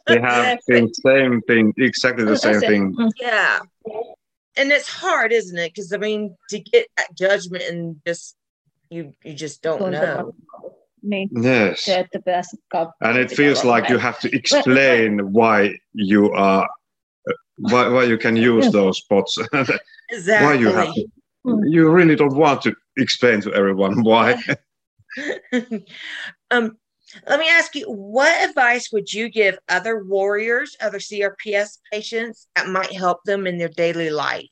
they 0.08 0.20
have 0.20 0.58
the 0.66 0.92
same 1.06 1.40
thing 1.42 1.72
exactly 1.76 2.24
the 2.24 2.36
same 2.36 2.60
thing. 2.60 2.96
Yeah. 3.20 3.60
And 4.60 4.72
it's 4.72 4.88
hard, 4.88 5.32
isn't 5.32 5.58
it? 5.58 5.72
Because 5.74 5.92
I 5.92 5.96
mean, 5.96 6.36
to 6.50 6.58
get 6.58 6.86
that 6.96 7.16
judgment 7.16 7.64
and 7.64 7.96
just 8.06 8.36
you 8.90 9.14
you 9.24 9.34
just 9.34 9.62
don't 9.62 9.80
know. 9.80 10.00
Tuntemattomuus. 10.00 10.80
Niin, 11.02 11.28
yes. 11.42 11.84
se, 11.84 11.98
että 11.98 12.92
and 13.00 13.16
it 13.16 13.30
feels 13.30 13.64
like 13.64 13.88
you 13.88 13.98
have 13.98 14.20
to 14.20 14.28
explain 14.36 15.32
why 15.32 15.78
you 15.94 16.30
are 16.34 16.68
why, 17.56 17.88
why 17.88 18.04
you 18.04 18.18
can 18.18 18.36
use 18.36 18.70
those 18.70 18.98
spots. 18.98 19.38
Why 20.26 20.54
you 20.54 20.72
have 20.72 20.92
to. 20.94 21.06
You 21.44 21.88
really 21.88 22.16
don't 22.16 22.36
want 22.36 22.62
to 22.62 22.74
explain 22.96 23.40
to 23.42 23.52
everyone 23.52 24.02
why. 24.02 24.36
Um, 26.52 26.76
let 27.28 27.38
me 27.38 27.48
ask 27.48 27.74
you, 27.74 27.86
what 27.86 28.48
advice 28.48 28.90
would 28.92 29.12
you 29.12 29.28
give 29.28 29.58
other 29.68 30.04
warriors, 30.04 30.76
other 30.80 30.98
CRPS 30.98 31.80
patients 31.92 32.48
that 32.54 32.68
might 32.68 32.92
help 32.92 33.18
them 33.24 33.46
in 33.46 33.58
their 33.58 33.68
daily 33.76 34.10
life 34.10 34.50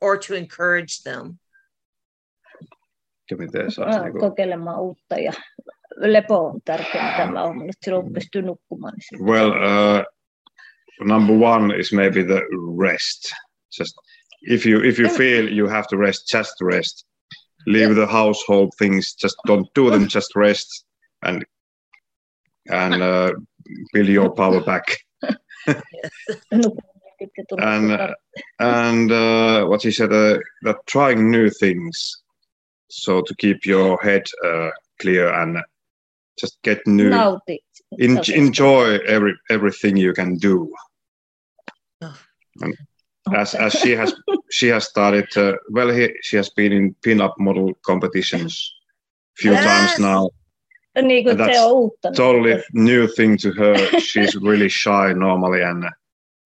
or 0.00 0.18
to 0.18 0.34
encourage 0.34 1.02
them? 1.02 1.38
Ja 3.30 3.36
miten 3.36 3.70
saisi 3.70 4.00
niinku- 4.00 4.20
kokeilemaan 4.20 4.80
uutta 4.80 5.18
ja 5.18 5.32
lepo 5.96 6.46
on 6.46 6.60
tärkeää, 6.64 7.10
mitä 7.10 7.32
mä 7.32 7.40
että 7.40 7.84
silloin 7.84 8.12
pystyy 8.12 8.42
nukkumaan. 8.42 8.94
Niin 9.12 9.24
Well, 9.24 9.50
uh, 9.50 10.04
number 11.06 11.36
one 11.36 11.78
is 11.78 11.92
maybe 11.92 12.24
the 12.24 12.40
rest. 12.80 13.32
Just 13.78 13.94
if 14.50 14.66
you 14.66 14.80
if 14.84 14.98
you 14.98 15.08
feel 15.08 15.48
you 15.58 15.68
have 15.68 15.84
to 15.90 15.96
rest, 15.96 16.34
just 16.34 16.52
rest. 16.60 17.06
Leave 17.66 17.94
the 17.94 18.06
household 18.06 18.68
things. 18.78 19.16
Just 19.22 19.36
don't 19.48 19.68
do 19.74 19.90
them. 19.90 20.06
Just 20.14 20.36
rest 20.36 20.86
and 21.22 21.42
and 22.70 22.94
uh, 23.02 23.30
build 23.92 24.08
your 24.08 24.30
power 24.34 24.60
back. 24.64 24.84
Nukkumaan 26.54 27.12
sitten 27.18 27.46
tulee 27.48 27.64
And 27.66 27.90
tota- 27.90 28.14
and 28.58 29.10
uh, 29.10 29.66
what 29.68 29.82
he 29.84 29.90
said 29.90 30.12
uh, 30.12 30.38
that 30.64 30.76
trying 30.86 31.30
new 31.30 31.50
things, 31.50 32.22
so 32.90 33.20
to 33.22 33.34
keep 33.38 33.66
your 33.66 33.98
head 34.04 34.22
uh, 34.44 34.70
clear 35.02 35.32
and 35.34 35.56
just 36.40 36.58
get 36.64 36.78
new. 36.86 37.10
nauti. 37.10 37.58
En- 38.00 38.20
enjoy 38.34 38.98
every 39.06 39.34
everything 39.50 39.96
you 39.96 40.12
can 40.14 40.38
do. 40.38 40.68
as 43.36 43.54
as 43.54 43.72
she 43.74 43.96
has 43.96 44.14
she 44.50 44.68
has 44.72 44.84
started 44.88 45.26
uh, 45.36 45.52
well 45.74 45.90
he, 45.90 46.08
she 46.22 46.36
has 46.36 46.50
been 46.56 46.72
in 46.72 46.94
pin-up 47.02 47.34
model 47.38 47.72
competitions 47.82 48.72
few 49.42 49.52
Yes. 49.52 49.64
times 49.64 49.98
now 49.98 50.28
Niin 51.02 51.24
kuin 51.24 51.30
And 51.30 51.40
that's 51.40 51.58
on 51.58 51.90
uutta. 51.90 52.12
totally 52.16 52.62
new 52.72 53.06
thing 53.06 53.36
to 53.38 53.50
her 53.52 54.00
she's 54.00 54.34
really 54.36 54.68
shy 54.68 55.12
normally 55.12 55.62
and 55.62 55.84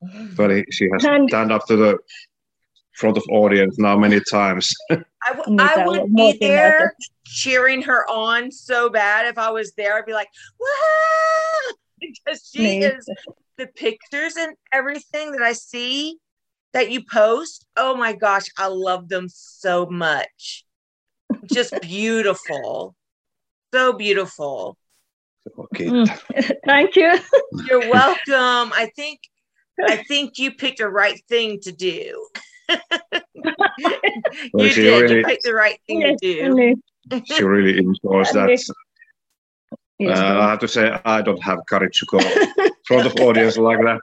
well 0.39 0.51
he, 0.51 0.65
she 0.71 0.89
has 0.93 1.05
And- 1.05 1.29
stand 1.29 1.53
up 1.53 1.67
to 1.67 1.77
the 1.77 1.99
front 3.01 3.17
of 3.17 3.23
audience 3.31 3.79
now 3.83 3.97
many 3.99 4.21
times 4.31 4.75
I, 4.91 5.33
w- 5.35 5.57
Niitä 5.57 5.77
I 5.83 5.87
would 5.87 6.15
be 6.17 6.37
there 6.41 6.95
cheering 7.25 7.83
her 7.83 8.05
on 8.11 8.51
so 8.51 8.89
bad 8.91 9.27
if 9.27 9.39
I 9.39 9.51
was 9.51 9.73
there. 9.77 9.95
I'd 9.99 10.07
be 10.07 10.13
like, 10.15 10.29
"Whoa!" 10.59 11.75
because 12.01 12.51
she 12.55 12.79
is 12.79 13.07
the 13.57 13.67
pictures 13.67 14.37
and 14.37 14.57
everything 14.73 15.33
that 15.33 15.43
I 15.43 15.53
see 15.53 16.17
that 16.73 16.91
you 16.91 17.03
post. 17.13 17.67
Oh 17.77 17.95
my 17.95 18.15
gosh, 18.15 18.47
I 18.59 18.67
love 18.69 19.09
them 19.09 19.29
so 19.29 19.87
much. 19.87 20.65
Just 21.53 21.75
beautiful. 21.83 22.95
So 23.73 23.93
beautiful. 23.93 24.77
Mm. 25.75 26.09
Thank 26.67 26.97
you. 26.97 27.19
You're 27.69 27.91
welcome. 27.91 28.73
I 28.75 28.91
think 28.97 29.21
I 29.81 29.97
think 30.09 30.39
you 30.39 30.53
picked 30.53 30.79
the 30.79 30.89
right 30.89 31.21
thing 31.29 31.61
to 31.61 31.73
do. 31.73 32.27
Well, 34.53 34.67
you 34.67 34.73
she 34.73 34.83
did. 34.83 35.01
really- 35.03 35.17
You 35.19 35.25
picked 35.25 35.43
the 35.45 35.55
right 35.55 35.79
thing 35.87 36.03
to 36.03 36.17
do. 36.21 36.55
Niin. 36.55 37.25
she 37.25 37.43
really 37.43 37.79
enjoys 37.79 38.31
that 38.33 38.49
Yes. 39.99 40.19
uh, 40.21 40.39
i 40.41 40.51
have 40.51 40.59
to 40.61 40.69
say 40.69 40.97
i 41.05 41.21
don't 41.21 41.43
have 41.43 41.59
courage 41.69 41.99
to 41.99 42.07
go 42.07 42.19
in 42.19 42.71
front 42.87 43.07
of 43.07 43.15
audience 43.21 43.57
like 43.59 43.79
that 43.81 44.01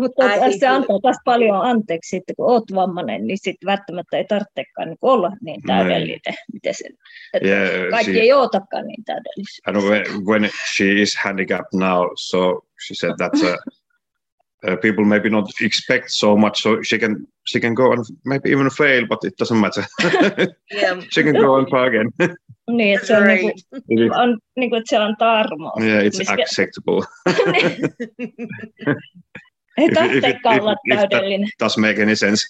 Mutta 0.00 0.24
Ai, 0.24 0.52
se 0.52 0.58
kyllä. 0.58 0.74
antaa 0.74 0.98
taas 1.02 1.16
paljon 1.24 1.60
anteeksi 1.62 2.08
sitten, 2.16 2.36
kun 2.36 2.50
oot 2.50 2.64
vammainen, 2.74 3.26
niin 3.26 3.38
sitten 3.38 3.66
välttämättä 3.66 4.16
ei 4.16 4.24
tarvitsekaan 4.24 4.88
niin 4.88 4.98
olla 5.02 5.30
niin 5.40 5.60
täydellinen. 5.66 6.20
Miten 6.52 6.74
se, 6.74 6.84
että 7.34 7.48
Yeah, 7.48 7.90
kaikki 7.90 8.12
she- 8.12 8.20
ei 8.20 8.32
ootakaan 8.32 8.86
niin 8.86 9.04
täydellisiä. 9.04 9.62
and 9.66 9.76
when, 9.76 10.04
when 10.26 10.50
she 10.76 10.84
is 10.92 11.16
handicapped 11.16 11.78
now 11.78 12.06
so 12.16 12.60
she 12.86 12.94
said 12.94 13.14
that 13.18 13.34
uh, 13.34 13.48
uh, 14.72 14.78
people 14.82 15.04
maybe 15.04 15.30
not 15.30 15.46
expect 15.64 16.04
so 16.08 16.36
much 16.36 16.62
so 16.62 16.70
she 16.82 16.98
can 16.98 17.16
she 17.52 17.60
can 17.60 17.74
go 17.74 17.92
and 17.92 18.04
maybe 18.24 18.50
even 18.52 18.68
fail 18.78 19.06
but 19.06 19.24
it 19.24 19.34
doesn't 19.42 19.60
matter 19.60 19.84
Yeah. 20.74 21.00
she 21.14 21.22
can 21.22 21.32
go 21.34 21.54
and 21.56 21.66
try 21.68 21.86
again 21.88 22.10
Niin, 22.70 22.94
että 22.94 23.06
se 23.06 23.16
on, 23.16 23.24
niin 23.26 23.50
is- 23.50 23.66
on 24.16 24.38
niin 24.56 24.70
kuin, 24.70 24.78
että 24.78 24.90
se 24.96 25.00
on 25.00 25.16
tarmo. 25.18 25.72
yeah 25.80 26.02
it's 26.04 26.32
acceptable 26.32 27.02
Ei 29.78 29.84
if- 29.84 29.92
if- 29.92 30.24
if- 30.24 30.60
olla 30.60 30.72
if 30.84 30.98
that- 30.98 31.08
täydellinen. 31.10 31.48
does 31.60 31.76
make 31.76 32.02
any 32.02 32.14
sense 32.16 32.44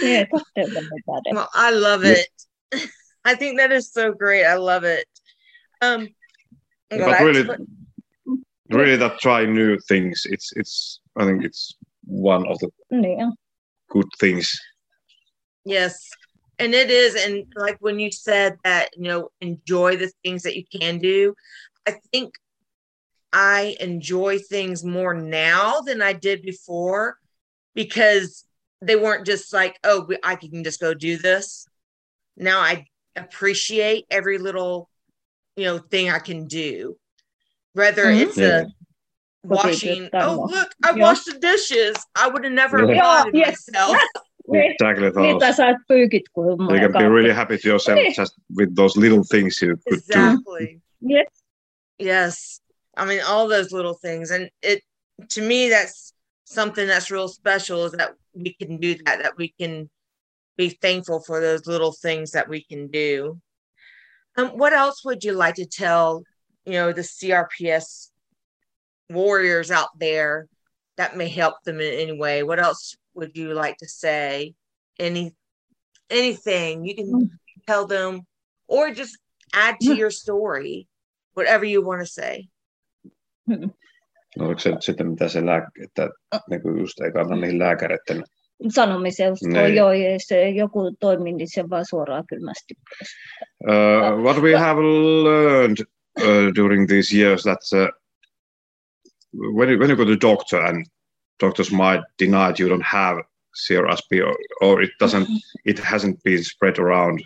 Niin, 0.00 0.26
ei 0.56 0.70
tarvitse 0.70 0.70
olla 0.70 0.80
niin 0.80 1.02
täydellinen. 1.06 1.34
Well, 1.34 1.48
I 1.54 1.80
love 1.80 2.06
Yeah. 2.08 2.18
it. 2.20 2.26
I 3.32 3.36
think 3.36 3.58
that 3.58 3.72
is 3.72 3.92
so 3.92 4.12
great. 4.12 4.44
I 4.46 4.56
love 4.58 4.84
it. 5.00 5.08
Um, 5.82 6.08
but 6.90 6.98
well, 7.00 7.14
I- 7.14 7.24
really 7.24 7.44
really 8.70 8.96
that 8.96 9.18
try 9.20 9.46
new 9.46 9.76
things 9.88 10.26
it's 10.26 10.52
it's 10.56 11.00
i 11.16 11.24
think 11.24 11.44
it's 11.44 11.76
one 12.06 12.46
of 12.48 12.58
the 12.58 12.68
Niin, 12.90 13.20
on. 13.22 13.32
good 13.90 14.08
things 14.20 14.50
yes, 15.66 16.08
and 16.58 16.74
it 16.74 16.90
is. 16.90 17.14
And 17.14 17.44
like 17.56 17.76
when 17.80 17.98
you 18.00 18.10
said 18.10 18.56
that, 18.64 18.88
you 18.96 19.02
know, 19.08 19.28
enjoy 19.40 19.96
the 19.96 20.10
things 20.24 20.42
that 20.42 20.56
you 20.56 20.64
can 20.80 20.98
do. 20.98 21.34
I 21.88 21.92
think 22.12 22.34
I 23.34 23.76
enjoy 23.80 24.38
things 24.38 24.84
more 24.84 25.12
now 25.12 25.80
than 25.80 26.00
I 26.00 26.12
did 26.12 26.42
before 26.42 27.18
because 27.74 28.44
they 28.80 28.94
weren't 28.94 29.26
just 29.26 29.52
like, 29.52 29.76
oh, 29.82 30.08
I 30.22 30.36
can 30.36 30.62
just 30.62 30.80
go 30.80 30.94
do 30.94 31.18
this. 31.18 31.66
Now 32.36 32.60
I 32.60 32.86
appreciate 33.16 34.06
every 34.08 34.38
little, 34.38 34.88
you 35.56 35.64
know, 35.64 35.78
thing 35.78 36.10
I 36.10 36.20
can 36.20 36.46
do. 36.46 36.96
Whether 37.72 38.04
Mhm. 38.04 38.20
it's 38.22 38.38
Yeah. 38.38 38.60
a 38.60 38.66
washing, 39.42 40.08
Kotityötä 40.10 40.26
oh 40.28 40.46
look, 40.48 40.68
I 40.84 40.90
Yeah. 40.92 41.02
washed 41.02 41.26
the 41.26 41.38
dishes. 41.40 41.96
I 42.14 42.28
would 42.28 42.44
have 42.44 42.52
never 42.54 42.86
Yeah. 42.86 43.02
thought 43.02 43.28
of 43.28 43.34
yes. 43.34 43.66
myself. 43.68 43.98
Niin, 44.48 44.70
exactly 44.78 45.10
niin 45.10 45.12
those 45.12 45.40
tai 45.40 45.52
saat 45.52 45.76
pyykit 45.90 46.22
you 46.36 46.78
can 46.80 46.92
be 46.92 47.08
really 47.08 47.32
happy 47.34 47.58
to 47.58 47.68
yourself 47.68 47.98
just 48.14 48.34
with 48.56 48.76
those 48.76 48.96
little 49.00 49.24
things 49.24 49.60
you 49.62 49.76
could 49.88 50.02
do 50.06 50.20
Exactly. 50.20 50.80
Yes. 51.00 51.26
Yes. 51.98 52.60
I 52.96 53.04
mean, 53.04 53.20
all 53.26 53.48
those 53.48 53.72
little 53.72 53.94
things. 53.94 54.30
And 54.30 54.50
it, 54.62 54.82
to 55.30 55.42
me, 55.42 55.68
that's 55.68 56.12
something 56.44 56.86
that's 56.86 57.10
real 57.10 57.28
special 57.28 57.84
is 57.84 57.92
that 57.92 58.12
we 58.34 58.54
can 58.54 58.78
do 58.78 58.94
that, 59.04 59.22
that 59.22 59.36
we 59.36 59.54
can 59.58 59.88
be 60.56 60.68
thankful 60.68 61.20
for 61.20 61.40
those 61.40 61.66
little 61.66 61.92
things 61.92 62.32
that 62.32 62.48
we 62.48 62.62
can 62.62 62.88
do. 62.88 63.40
Um, 64.36 64.48
what 64.50 64.72
else 64.72 65.04
would 65.04 65.24
you 65.24 65.32
like 65.32 65.56
to 65.56 65.66
tell, 65.66 66.22
you 66.64 66.72
know, 66.72 66.92
the 66.92 67.02
CRPS 67.02 68.10
warriors 69.10 69.70
out 69.70 69.98
there 69.98 70.48
that 70.96 71.16
may 71.16 71.28
help 71.28 71.62
them 71.64 71.80
in 71.80 71.92
any 71.94 72.18
way? 72.18 72.42
What 72.42 72.58
else 72.58 72.96
would 73.14 73.36
you 73.36 73.54
like 73.54 73.76
to 73.78 73.88
say? 73.88 74.54
Any, 74.98 75.34
anything 76.10 76.84
you 76.84 76.94
can 76.94 77.06
Mm. 77.06 77.30
tell 77.66 77.86
them 77.86 78.22
or 78.68 78.92
just 78.92 79.18
add 79.52 79.80
to 79.80 79.92
Mm. 79.92 79.96
your 79.96 80.10
story, 80.10 80.86
whatever 81.34 81.64
you 81.64 81.82
want 81.82 82.00
to 82.00 82.06
say. 82.06 82.48
No, 83.46 84.46
oliko 84.46 84.58
se 84.60 84.70
nyt 84.70 84.82
sitten 84.82 85.08
mitä 85.08 85.28
se 85.28 85.46
lääke, 85.46 85.66
että 85.84 86.08
niin 86.50 86.62
kuin 86.62 86.78
just 86.78 87.00
ei 87.00 87.12
kannata 87.12 87.40
niihin 87.40 87.58
lääkäreiden 87.58 88.24
sanomisen, 88.68 89.32
Niin. 89.52 89.74
joo, 89.74 89.92
ja 89.92 90.18
se 90.26 90.48
joku 90.48 90.96
toimi, 91.00 91.32
niin 91.32 91.48
se 91.54 91.70
vaan 91.70 91.84
suoraan 91.90 92.24
kylmästi. 92.28 92.74
Uh, 93.68 94.22
what 94.22 94.36
we 94.42 94.56
have 94.56 94.80
learned 95.24 95.76
uh, 96.20 96.54
during 96.56 96.88
these 96.88 97.16
years 97.16 97.42
that 97.42 97.58
uh, 97.74 97.88
when 99.56 99.68
you, 99.70 99.78
when 99.78 99.90
you 99.90 99.96
go 99.96 100.04
to 100.04 100.10
the 100.16 100.20
doctor 100.28 100.60
and 100.60 100.86
doctors 101.42 101.70
might 101.72 102.02
deny 102.18 102.46
that 102.46 102.60
you 102.60 102.68
don't 102.68 102.86
have 102.86 103.22
CRSP 103.66 104.20
or, 104.26 104.36
or 104.60 104.82
it 104.82 104.90
doesn't 105.00 105.26
it 105.64 105.78
hasn't 105.78 106.22
been 106.24 106.44
spread 106.44 106.78
around 106.78 107.20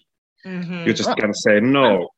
Mhm. 0.46 0.86
you 0.86 0.92
just 0.94 1.10
can 1.20 1.34
say 1.34 1.60
no 1.60 2.08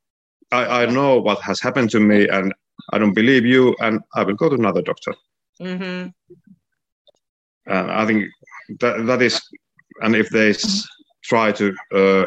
I, 0.53 0.83
I 0.83 0.87
know 0.87 1.23
what 1.23 1.39
has 1.41 1.61
happened 1.65 1.91
to 1.91 2.01
me 2.01 2.29
and 2.29 2.53
i 2.93 2.99
don't 2.99 3.15
believe 3.15 3.45
you 3.45 3.75
and 3.81 4.01
i 4.15 4.23
will 4.23 4.35
go 4.35 4.49
to 4.49 4.55
another 4.57 4.83
doctor 4.83 5.15
Mhm. 5.61 6.13
and 7.67 7.91
i 7.91 8.07
think 8.07 8.25
that 8.81 9.07
that 9.07 9.23
is 9.23 9.41
and 10.03 10.15
if 10.17 10.29
they 10.31 10.55
try 11.23 11.53
to 11.53 11.75
uh, 11.95 12.25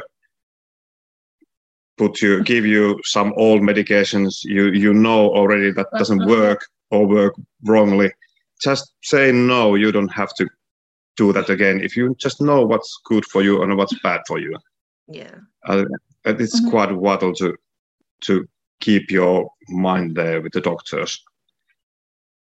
put 1.98 2.22
you 2.22 2.43
give 2.43 2.65
you 2.65 3.00
some 3.03 3.34
old 3.38 3.62
medications 3.62 4.43
you 4.43 4.72
you 4.72 4.93
know 4.93 5.29
already 5.29 5.72
that 5.72 5.88
doesn't 5.98 6.25
work 6.25 6.60
or 6.91 7.05
work 7.08 7.34
wrongly 7.65 8.12
just 8.62 8.93
say 9.03 9.32
no 9.32 9.75
you 9.75 9.91
don't 9.91 10.13
have 10.22 10.34
to 10.36 10.48
do 11.17 11.32
that 11.34 11.50
again 11.50 11.79
if 11.82 11.96
you 11.98 12.15
just 12.25 12.41
know 12.41 12.65
what's 12.65 13.00
good 13.05 13.24
for 13.25 13.41
you 13.43 13.62
and 13.62 13.77
what's 13.77 13.98
bad 14.01 14.22
for 14.27 14.39
you 14.39 14.53
Yeah. 15.08 15.36
uh, 15.70 15.86
it's 16.25 16.60
Mhm. 16.62 16.70
quite 16.70 16.91
vital 16.91 17.34
to 17.41 17.48
to 18.25 18.48
keep 18.79 19.11
your 19.11 19.51
mind 19.69 20.15
there 20.15 20.41
with 20.41 20.53
the 20.53 20.61
doctors 20.61 21.23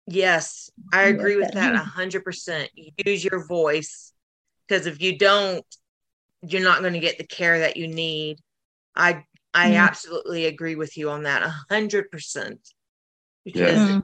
Yes, 0.05 0.69
I 0.91 1.03
agree 1.03 1.37
with 1.37 1.53
that 1.53 1.75
a 1.75 1.79
hundred 1.79 2.25
percent. 2.25 2.69
Use 3.05 3.23
your 3.23 3.45
voice 3.45 4.11
because 4.67 4.85
if 4.85 5.01
you 5.01 5.17
don't, 5.17 5.65
you're 6.41 6.61
not 6.63 6.81
going 6.81 6.93
to 6.93 6.99
get 6.99 7.17
the 7.17 7.25
care 7.25 7.59
that 7.59 7.77
you 7.77 7.87
need. 7.87 8.39
I 8.95 9.23
I 9.53 9.71
Mm. 9.71 9.77
absolutely 9.77 10.45
agree 10.45 10.75
with 10.75 10.97
you 10.97 11.09
on 11.09 11.23
that 11.23 11.43
a 11.43 11.55
hundred 11.69 12.11
percent 12.11 12.59
because 13.45 13.61
Yeah. 13.61 13.77
Mm. 13.77 14.03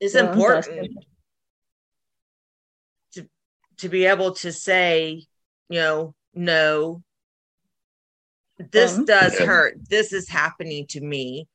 it's 0.00 0.14
Joo, 0.14 0.20
important 0.20 0.90
to, 3.12 3.28
to 3.78 3.88
be 3.88 4.06
able 4.06 4.32
to 4.34 4.52
say, 4.52 5.26
you 5.68 5.80
know, 5.80 6.14
no, 6.34 7.02
this 8.72 8.92
Um, 8.98 9.04
does 9.04 9.34
Yeah. 9.38 9.46
hurt. 9.46 9.78
This 9.88 10.12
is 10.12 10.28
happening 10.28 10.86
to 10.88 11.00
me. 11.00 11.48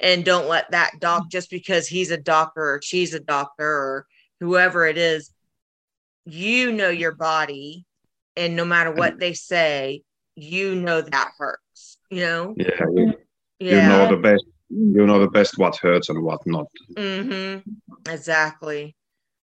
And 0.00 0.24
don't 0.24 0.48
let 0.48 0.70
that 0.70 1.00
doc, 1.00 1.28
just 1.30 1.50
because 1.50 1.88
he's 1.88 2.10
a 2.10 2.16
doctor 2.16 2.62
or 2.62 2.80
she's 2.82 3.14
a 3.14 3.20
doctor 3.20 3.66
or 3.66 4.06
whoever 4.38 4.86
it 4.86 4.96
is, 4.96 5.32
you 6.24 6.70
know 6.72 6.88
your 6.90 7.12
body. 7.12 7.84
And 8.36 8.54
no 8.54 8.64
matter 8.64 8.92
what 8.92 9.18
they 9.18 9.32
say, 9.32 10.02
you 10.36 10.76
know 10.76 11.00
that 11.00 11.32
hurts, 11.36 11.98
you 12.10 12.20
know? 12.20 12.54
yeah 12.56 12.84
you, 12.94 13.14
Yeah. 13.58 13.74
you 13.74 13.88
know 13.88 14.08
the 14.08 14.16
best 14.16 14.44
you 14.70 15.04
know 15.06 15.18
the 15.18 15.28
best 15.28 15.58
what 15.58 15.76
hurts 15.76 16.08
and 16.10 16.22
what 16.22 16.46
not 16.46 16.66
Mm-hmm. 16.94 17.68
Exactly. 18.08 18.94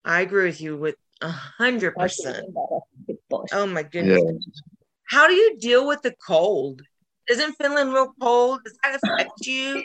I 0.05 0.21
agree 0.21 0.45
with 0.45 0.61
you 0.61 0.77
with 0.77 0.97
a 1.23 1.29
hundred 1.31 1.93
percent. 1.97 2.47
Oh 3.53 3.67
my 3.67 3.85
goodness. 3.85 4.21
yeah 4.23 4.33
How 5.05 5.29
do 5.29 5.35
you 5.35 5.57
deal 5.59 5.87
with 5.87 6.03
the 6.03 6.15
cold? 6.27 6.83
Isn't 7.31 7.55
Finland 7.55 7.93
real 7.93 8.13
cold? 8.21 8.61
Does 8.65 8.77
that 8.83 8.99
affect 9.03 9.47
you? 9.47 9.85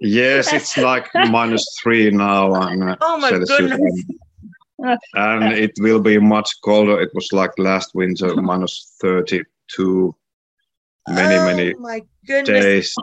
yes 0.00 0.52
it's 0.52 0.76
like 0.76 1.06
minus 1.30 1.64
three 1.82 2.10
now 2.10 2.52
and 2.54 2.82
uh, 2.90 2.96
Oh 3.00 3.16
my 3.18 3.30
Celsius 3.30 3.48
goodness. 3.58 4.04
and, 4.78 4.98
and 5.14 5.52
it 5.54 5.72
will 5.78 6.00
be 6.00 6.18
much 6.18 6.50
colder 6.64 7.00
it 7.00 7.10
was 7.14 7.32
like 7.32 7.52
last 7.58 7.94
winter 7.94 8.34
minus 8.36 8.96
32 9.00 10.14
many 11.08 11.36
oh 11.36 11.44
many 11.46 11.74
my 11.78 12.02
goodness. 12.26 12.64
days. 12.64 12.94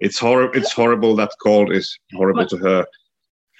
it's 0.00 0.18
horrible. 0.18 0.54
It's 0.58 0.72
horrible 0.72 1.14
that 1.16 1.30
cold 1.42 1.70
is 1.72 1.96
horrible 2.14 2.46
to 2.46 2.56
her. 2.58 2.86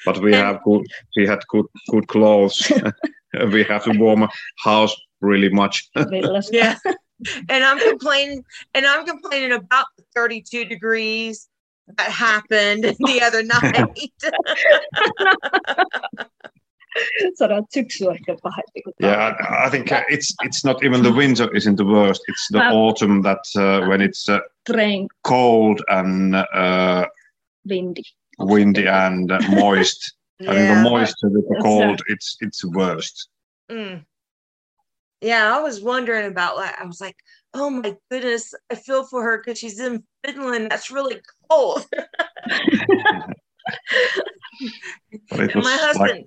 But 0.05 0.19
we 0.19 0.33
have 0.35 0.63
good. 0.65 0.85
She 1.15 1.27
had 1.27 1.41
good 1.49 1.67
good 1.91 2.09
clothes. 2.09 2.59
we 3.53 3.63
have 3.65 3.85
to 3.85 3.93
warm 3.99 4.29
house 4.65 4.95
really 5.21 5.49
much. 5.51 5.89
Yeah. 6.51 6.77
And 7.49 7.65
I'm 7.65 7.79
complaining 7.79 8.45
and 8.75 8.87
I'm 8.87 9.07
complaining 9.07 9.53
about 9.53 9.87
the 9.97 10.05
32 10.15 10.65
degrees 10.65 11.49
that 11.97 12.11
happened 12.11 12.85
the 12.99 13.21
other 13.23 13.43
night. 13.43 14.13
Sanoit 17.41 17.65
syksy 17.73 18.07
on 18.07 18.15
ehkä 18.15 18.37
pahempi 18.43 18.83
kuin 18.83 18.95
yeah, 19.01 19.33
talvi. 19.33 19.43
I, 19.43 19.67
I 19.67 19.71
think 19.71 19.93
uh, 19.93 20.03
it's 20.09 20.35
it's 20.45 20.65
not 20.65 20.85
even 20.85 21.03
the 21.03 21.13
winter 21.13 21.49
isn't 21.57 21.77
the 21.77 21.85
worst. 21.87 22.23
It's 22.29 22.49
the 22.53 22.59
Uh, 22.59 22.75
autumn 22.75 23.23
that 23.23 23.45
uh, 23.57 23.89
when 23.89 24.01
it's 24.03 24.29
uh, 24.29 24.41
cold 25.23 25.81
and 25.89 26.35
uh, 26.37 27.07
vindi. 27.69 28.03
windy 28.39 28.87
and 28.89 29.31
uh, 29.33 29.39
moist. 29.49 30.13
I 30.41 30.45
think 30.55 30.69
the 30.69 30.75
yeah. 30.75 30.83
moisture 30.83 31.31
with 31.31 31.49
the 31.49 31.61
cold, 31.63 32.03
it's 32.09 32.37
it's 32.41 32.65
worst. 32.65 33.29
Mm. 33.71 34.05
Yeah, 35.23 35.57
I 35.57 35.63
was 35.63 35.81
wondering 35.81 36.27
about 36.27 36.57
like 36.57 36.79
I 36.79 36.85
was 36.85 37.01
like, 37.01 37.17
oh 37.55 37.71
my 37.71 37.97
goodness, 38.11 38.53
I 38.71 38.75
feel 38.75 39.05
for 39.05 39.23
her 39.23 39.39
because 39.39 39.59
she's 39.59 39.81
in 39.81 40.03
Finland. 40.25 40.71
That's 40.71 40.91
really 40.91 41.21
cold. 41.49 41.87
But 45.31 45.41
it 45.41 45.53
And 45.53 45.55
was 45.55 45.65
my 45.65 45.77
like 45.77 45.81
husband 45.81 46.25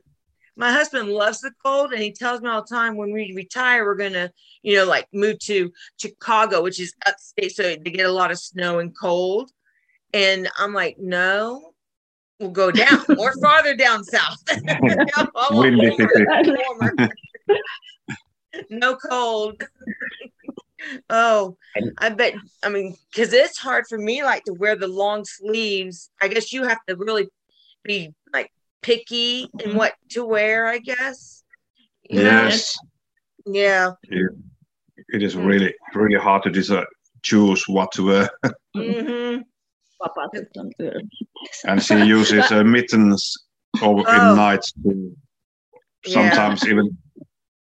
my 0.57 0.71
husband 0.71 1.09
loves 1.09 1.41
the 1.41 1.51
cold 1.65 1.91
and 1.91 2.01
he 2.01 2.13
tells 2.13 2.41
me 2.41 2.49
all 2.49 2.61
the 2.61 2.73
time 2.73 2.95
when 2.95 3.11
we 3.11 3.33
retire 3.35 3.83
we're 3.83 3.95
gonna 3.95 4.31
you 4.63 4.77
know 4.77 4.85
like 4.85 5.05
move 5.11 5.37
to 5.39 5.69
chicago 5.99 6.63
which 6.63 6.79
is 6.79 6.93
upstate 7.05 7.53
so 7.53 7.63
they 7.63 7.77
get 7.77 8.05
a 8.05 8.11
lot 8.11 8.31
of 8.31 8.39
snow 8.39 8.79
and 8.79 8.97
cold. 8.97 9.51
And 10.13 10.49
i'm 10.57 10.73
like 10.73 10.95
no 10.97 11.73
we'll 12.39 12.51
go 12.51 12.71
down. 12.71 13.03
Or 13.17 13.33
farther 13.41 13.75
down 13.75 14.03
south. 14.03 14.37
I 14.49 15.27
want 18.55 18.69
Windy 18.71 18.79
warmer, 18.79 18.79
city. 18.79 18.79
warmer. 18.79 18.79
no 18.79 18.95
cold 18.95 19.63
oh 21.09 21.57
i 21.99 22.09
bet 22.09 22.33
i 22.63 22.69
mean 22.69 22.95
because 23.11 23.33
it's 23.33 23.57
hard 23.57 23.85
for 23.87 23.97
me 23.97 24.23
like 24.23 24.43
to 24.43 24.53
wear 24.53 24.75
the 24.75 24.87
long 24.87 25.23
sleeves 25.25 26.11
i 26.21 26.27
guess 26.27 26.53
you 26.53 26.63
have 26.63 26.79
to 26.87 26.95
really 26.95 27.27
be 27.83 28.13
like 28.33 28.51
picky 28.81 29.49
in 29.59 29.75
what 29.75 29.93
to 30.09 30.25
wear 30.25 30.67
i 30.67 30.77
guess 30.77 31.43
You 32.09 32.23
know? 32.23 32.47
yes. 32.47 32.77
yeah 33.45 33.91
it 35.13 35.21
is 35.23 35.35
Mm. 35.35 35.45
really 35.45 35.73
really 35.93 36.19
hard 36.19 36.43
to 36.43 36.49
decide, 36.49 36.85
choose 37.23 37.63
what 37.67 37.91
to 37.93 38.03
wear 38.05 38.29
hmm 38.75 39.41
Vapaatut 40.01 40.47
on 40.57 40.71
yöllä. 40.79 41.01
and 41.67 41.81
she 41.81 41.95
uses 41.95 42.51
uh, 42.51 42.63
mittens 42.63 43.33
over 43.81 44.03
Oh. 44.07 44.15
in 44.15 44.35
nights 44.35 44.71
too. 44.83 45.15
sometimes 46.05 46.67
even 46.67 46.97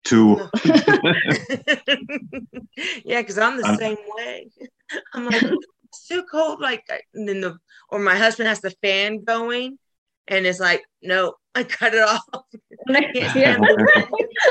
two. 0.07 0.49
Yeah 3.05 3.21
because 3.21 3.37
i'm 3.37 3.57
the 3.57 3.67
And- 3.67 3.79
same 3.79 3.97
way. 4.15 4.49
I'm 5.13 5.25
like 5.25 5.43
it's 5.43 6.07
too 6.07 6.23
cold 6.29 6.59
like 6.61 6.83
and 7.13 7.27
then 7.27 7.41
the 7.41 7.57
or 7.89 7.99
my 7.99 8.15
husband 8.15 8.47
has 8.47 8.61
the 8.61 8.71
fan 8.83 9.23
going 9.23 9.77
and 10.27 10.45
it's 10.45 10.59
like 10.59 10.83
no 11.01 11.33
i 11.55 11.63
cut 11.63 11.93
it 11.93 12.01
off. 12.03 12.21
Can't 12.87 13.31
stand 13.31 13.63
the 13.63 14.07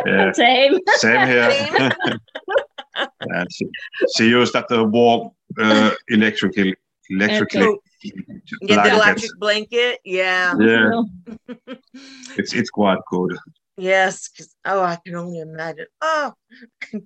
yeah. 0.07 0.33
Same. 0.33 0.79
same 0.97 1.27
here. 1.29 1.51
Same. 1.51 1.93
and 3.21 3.53
she, 3.53 3.67
she 4.17 4.29
used 4.29 4.53
that 4.53 4.67
uh, 4.71 4.85
warm 4.85 5.31
uh, 5.61 5.91
electrically 6.09 6.75
electrically 7.11 7.77
get 8.67 8.83
the 8.85 8.95
electric 8.95 9.31
blanket? 9.39 10.01
Yeah. 10.05 10.55
Yeah. 10.59 11.03
It's 12.37 12.53
it's 12.53 12.71
quite 12.71 12.99
good 13.11 13.37
yes 13.77 14.29
'cause- 14.29 14.55
oh 14.65 14.83
i 14.83 14.97
can 15.05 15.15
only 15.17 15.41
imagine. 15.41 15.87
Oh. 16.01 16.33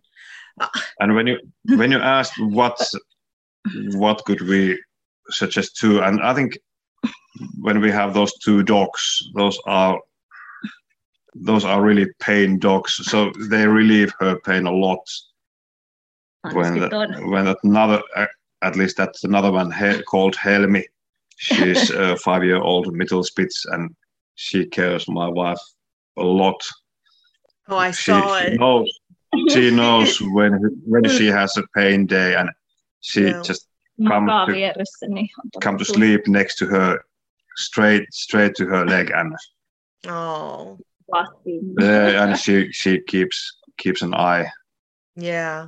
And 1.01 1.15
when 1.15 1.27
you 1.27 1.39
when 1.81 1.91
you 1.91 1.99
asked 1.99 2.35
what 2.39 2.79
what 3.95 4.23
could 4.27 4.43
we 4.43 4.79
suggest 5.31 5.77
to 5.77 6.03
and 6.03 6.21
i 6.21 6.35
think 6.35 6.59
when 7.63 7.81
we 7.81 7.91
have 7.91 8.13
those 8.13 8.33
two 8.45 8.63
dogs 8.63 9.03
those 9.35 9.59
are 9.67 9.99
those 11.35 11.65
are 11.65 11.81
really 11.81 12.07
pain 12.19 12.59
dogs. 12.59 12.93
So 13.11 13.31
they 13.49 13.65
relieve 13.67 14.13
her 14.19 14.39
pain 14.41 14.67
a 14.67 14.73
lot 14.73 14.99
when 16.53 16.75
that, 16.81 16.91
when 17.33 17.45
that 17.45 17.59
another 17.63 18.03
at 18.63 18.77
least 18.77 18.97
that's 18.97 19.25
another 19.25 19.53
one 19.53 19.71
he, 19.71 20.03
called 20.03 20.35
helmi 20.37 20.85
she's 21.37 21.91
a 22.05 22.17
five 22.17 22.45
year 22.45 22.61
old 22.61 22.93
middle 22.93 23.23
spitz 23.23 23.65
and 23.67 23.95
she 24.35 24.67
cares 24.67 25.09
my 25.09 25.29
wife 25.29 25.63
a 26.17 26.23
lot 26.23 26.61
oh 27.69 27.77
i 27.89 27.93
she, 27.93 28.13
saw 28.13 28.39
she 28.39 28.45
it 28.47 28.59
knows 28.61 28.89
she 29.49 29.71
knows 29.81 30.21
when 30.35 30.53
when 30.87 31.09
she 31.09 31.27
has 31.27 31.57
a 31.57 31.63
pain 31.75 32.07
day 32.07 32.35
and 32.37 32.51
she 33.01 33.21
Yeah. 33.23 33.43
just 33.49 33.67
Makaa 33.99 34.47
to- 34.47 34.53
vieressä, 34.53 35.07
niin 35.09 35.29
on 35.45 35.61
come 35.63 35.79
to 35.79 35.85
sleep 35.85 36.27
next 36.27 36.57
to 36.59 36.67
her 36.67 36.99
straight 37.57 38.05
straight 38.13 38.55
to 38.57 38.65
her 38.67 38.85
leg 38.87 39.11
and 39.11 39.35
oh 40.09 40.79
Yeah, 41.81 42.23
and 42.23 42.37
she 42.39 42.69
she 42.73 43.01
keeps 43.07 43.37
keeps 43.77 44.03
an 44.03 44.15
eye. 44.15 44.47
Yeah. 45.17 45.67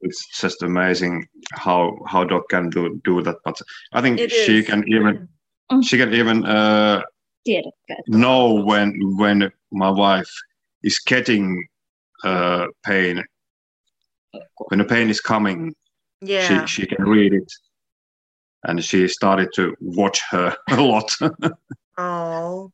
It's 0.00 0.40
just 0.42 0.62
amazing 0.62 1.26
how 1.52 1.90
how 2.06 2.24
dog 2.28 2.42
can 2.50 2.70
do 2.70 3.00
do 3.04 3.22
that. 3.22 3.36
But 3.44 3.60
I 3.98 4.00
think 4.02 4.20
It 4.20 4.30
she 4.32 4.58
is. 4.58 4.66
can 4.66 4.84
even 4.88 5.28
Mm. 5.72 5.82
she 5.82 5.96
can 5.98 6.12
even 6.12 6.44
uh, 6.44 7.00
Tiedätkö? 7.44 7.94
know 8.06 8.64
when 8.66 8.92
when 9.18 9.50
my 9.72 9.90
wife 9.90 10.30
is 10.82 10.98
getting 11.06 11.66
uh, 12.24 12.66
pain 12.84 13.22
when 14.68 14.78
the 14.78 14.84
pain 14.84 15.08
is 15.08 15.20
coming 15.20 15.74
Yeah. 16.20 16.64
she 16.66 16.82
she 16.82 16.86
can 16.86 17.04
read 17.04 17.32
it 17.32 17.50
and 18.64 18.84
she 18.84 19.06
started 19.08 19.48
to 19.54 19.74
watch 19.80 20.20
her 20.30 20.56
a 20.70 20.80
lot 20.80 21.10
Oh, 21.96 22.70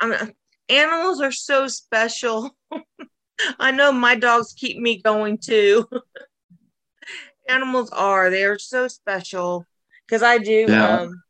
I 0.00 0.06
mean, 0.06 0.32
animals 0.70 1.20
are 1.20 1.32
so 1.32 1.68
special. 1.68 2.56
I 3.58 3.70
know 3.72 3.92
my 3.92 4.14
dogs 4.14 4.54
keep 4.56 4.78
me 4.78 5.02
going 5.02 5.38
too. 5.38 5.86
animals 7.48 7.90
are, 7.90 8.30
they 8.30 8.44
are 8.44 8.58
so 8.58 8.88
special 8.88 9.66
because 10.06 10.22
I 10.22 10.38
do. 10.38 10.66
Yeah. 10.68 11.00
Um, 11.02 11.22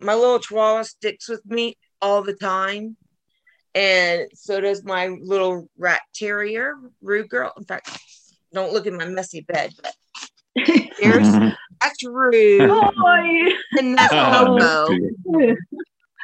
my 0.00 0.14
little 0.14 0.38
chihuahua 0.38 0.82
sticks 0.82 1.28
with 1.28 1.44
me 1.46 1.76
all 2.00 2.22
the 2.22 2.34
time. 2.34 2.96
And 3.78 4.26
so 4.34 4.60
does 4.60 4.82
my 4.82 5.06
little 5.22 5.68
rat 5.78 6.00
terrier, 6.12 6.74
Rue 7.00 7.28
girl. 7.28 7.52
In 7.56 7.64
fact, 7.64 7.86
don't 8.52 8.72
look 8.72 8.86
at 8.88 8.92
my 8.92 9.04
messy 9.06 9.42
bed, 9.42 9.72
but 9.80 9.94
there's 11.00 11.28
that's 11.80 12.02
Rue 12.04 12.58
Oi! 12.70 13.52
and 13.78 13.96
that's 13.96 14.12
Popo. 14.12 14.88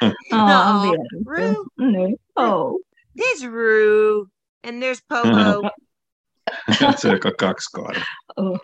Aa, 0.01 0.11
No, 0.31 0.81
vieressä. 0.83 1.23
Rue, 1.25 1.65
Niin. 1.79 2.15
Oh. 2.35 2.79
there's 3.15 3.45
Rue, 3.45 4.27
and 4.65 4.81
there's 4.83 5.01
Popo. 5.09 5.69
se 6.97 7.09
on 7.09 7.19
kaksi 7.39 7.69
koiraa 7.73 8.03
oh. 8.37 8.59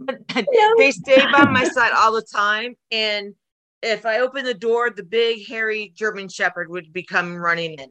but 0.00 0.16
Yeah. 0.28 0.72
they 0.78 0.90
stay 0.90 1.22
by 1.32 1.44
my 1.44 1.64
side 1.68 1.92
all 1.92 2.12
the 2.12 2.22
time. 2.22 2.74
And 2.90 3.34
if 3.82 4.04
I 4.06 4.20
open 4.20 4.44
the 4.44 4.54
door, 4.54 4.90
the 4.90 5.02
big 5.02 5.46
hairy 5.46 5.92
German 5.94 6.28
Shepherd 6.28 6.68
would 6.70 6.92
be 6.92 7.02
come 7.02 7.36
running 7.36 7.74
in. 7.74 7.88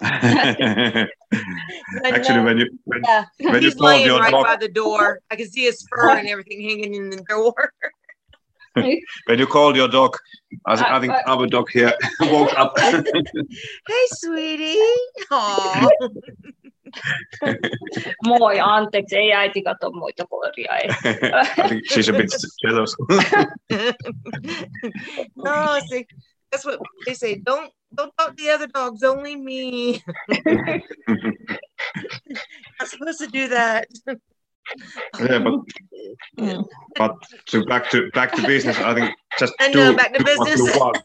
Actually 2.04 2.40
when 2.44 2.58
you 2.58 2.78
when, 2.84 3.02
yeah, 3.04 3.24
when 3.40 3.62
you 3.62 3.68
he's 3.68 3.74
told 3.76 3.90
laying 3.90 4.06
your 4.06 4.20
right 4.20 4.30
dog 4.30 4.44
by 4.44 4.56
the 4.56 4.68
door. 4.68 5.20
I 5.30 5.36
can 5.36 5.48
see 5.50 5.64
his 5.64 5.84
fur 5.90 6.16
and 6.16 6.28
everything 6.28 6.62
hanging 6.62 6.94
in 6.94 7.10
the 7.10 7.24
door. 7.24 7.72
when 9.26 9.38
you 9.38 9.46
called 9.46 9.74
your 9.76 9.88
dog 9.88 10.16
I, 10.66 10.76
th- 10.76 10.86
uh, 10.86 10.94
I 10.94 11.00
think 11.00 11.12
I- 11.12 11.22
our 11.26 11.46
dog 11.46 11.68
here 11.70 11.92
woke 12.20 12.56
up 12.56 12.78
hey, 12.78 14.06
sweetie. 14.12 14.78
Aw. 15.30 15.88
Moi, 18.26 18.60
anteeksi, 18.60 19.16
ei 19.16 19.32
äiti 19.32 19.62
kato 19.62 19.90
muita 19.90 20.26
koiria. 20.26 20.76
Ei. 20.76 20.88
She's 21.90 22.08
a 22.08 22.12
bit 22.12 22.30
jealous 22.62 22.96
no, 25.44 25.80
see, 25.88 26.06
that's 26.50 26.64
what 26.64 26.80
they 27.06 27.14
say. 27.14 27.40
Don't 27.44 27.72
don't 27.96 28.12
talk 28.18 28.36
to 28.36 28.42
the 28.42 28.50
other 28.50 28.66
dogs. 28.66 29.02
Only 29.02 29.36
me. 29.36 30.02
Not 32.78 32.88
supposed 32.88 33.20
to 33.20 33.26
do 33.26 33.48
that. 33.48 33.86
Yeah 35.20 35.38
but 35.38 35.60
Mm. 36.38 36.64
But 36.96 37.14
to 37.46 37.64
back 37.66 37.90
to 37.90 38.10
back 38.12 38.32
to 38.34 38.42
business, 38.42 38.78
I 38.78 38.94
think 38.94 39.14
just 39.38 39.54
I 39.60 39.70
do, 39.72 39.94
back 39.96 40.12
to 40.14 40.22
do 40.22 40.36
what 40.36 40.46
business. 40.46 40.74
you 40.74 40.80
want. 40.80 40.96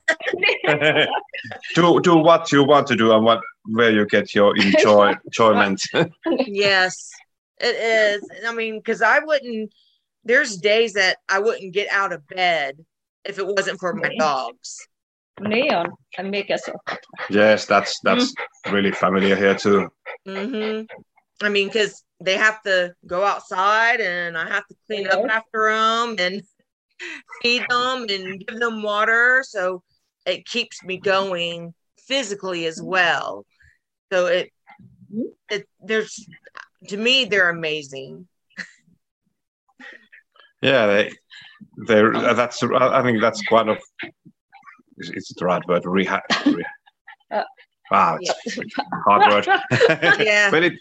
do 1.76 1.99
do 2.02 2.17
what 2.17 2.52
you 2.52 2.63
want 2.63 2.88
to 2.88 2.95
do 2.95 3.13
and 3.13 3.23
what 3.23 3.41
where 3.65 3.91
you 3.91 4.06
get 4.06 4.34
your 4.36 4.56
enjoy 4.58 5.13
enjoyment. 5.26 5.82
yes, 6.26 7.10
it 7.60 7.76
is. 7.76 8.30
I 8.47 8.54
mean, 8.54 8.80
because 8.80 9.02
I 9.02 9.19
wouldn't. 9.19 9.73
There's 10.23 10.58
days 10.58 10.93
that 10.93 11.17
I 11.28 11.39
wouldn't 11.39 11.73
get 11.73 11.89
out 11.91 12.13
of 12.13 12.26
bed 12.28 12.78
if 13.26 13.39
it 13.39 13.45
wasn't 13.45 13.80
for 13.80 13.93
my 13.93 14.15
dogs. 14.17 14.88
Niin 15.41 15.76
on. 15.76 15.91
Ja 16.17 16.23
mikä 16.23 16.58
yes, 17.30 17.65
that's 17.65 17.99
that's 18.04 18.34
really 18.71 18.91
familiar 18.91 19.36
here 19.36 19.56
too. 19.56 19.89
hmm 20.26 20.86
I 21.41 21.49
mean, 21.49 21.67
because 21.67 22.04
they 22.23 22.38
have 22.38 22.62
to 22.63 22.95
go 23.05 23.23
outside, 23.23 23.99
and 23.99 24.38
I 24.38 24.47
have 24.47 24.65
to 24.67 24.75
clean 24.88 25.07
up 25.07 25.25
after 25.29 25.69
them 25.69 26.15
and 26.19 26.41
feed 27.41 27.65
them 27.69 28.05
and 28.09 28.45
give 28.45 28.59
them 28.59 28.81
water. 28.81 29.43
So 29.47 29.83
it 30.25 30.45
keeps 30.45 30.83
me 30.83 30.97
going 30.97 31.73
physically 32.07 32.65
as 32.65 32.79
mm-hmm. 32.79 32.88
well. 32.88 33.45
So 34.12 34.27
it 34.27 34.51
mm-hmm. 35.13 35.29
it 35.49 35.67
there's 35.81 36.25
to 36.88 36.97
me 36.97 37.25
they're 37.25 37.49
amazing. 37.49 38.27
Yeah, 40.62 40.88
they 40.88 41.12
they 41.88 42.01
uh, 42.01 42.33
that's 42.33 42.63
uh, 42.63 42.69
I 42.73 43.01
think 43.03 43.19
that's 43.19 43.41
quite 43.43 43.67
of 43.67 43.77
is 44.97 45.09
is 45.09 45.31
it 45.31 45.39
the 45.39 45.45
right 45.45 45.65
word 45.67 45.86
rehab. 45.86 46.21
Re, 46.45 46.65
Uh, 47.31 47.43
wow, 47.91 48.17
it's 48.21 48.57
hard 49.05 49.31
word. 49.31 49.47
Yeah. 50.19 50.51
but 50.51 50.63
it, 50.63 50.73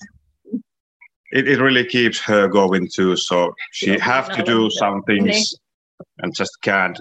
it 1.32 1.48
it 1.48 1.60
really 1.60 1.84
keeps 1.84 2.18
her 2.20 2.48
going 2.48 2.88
too. 2.88 3.16
So 3.16 3.54
she 3.72 3.92
Yeah, 3.92 4.04
have 4.04 4.32
to 4.36 4.42
do 4.42 4.68
yeah. 4.70 4.78
some 4.80 5.02
things 5.02 5.54
and 6.18 6.34
just 6.34 6.60
can't 6.62 7.00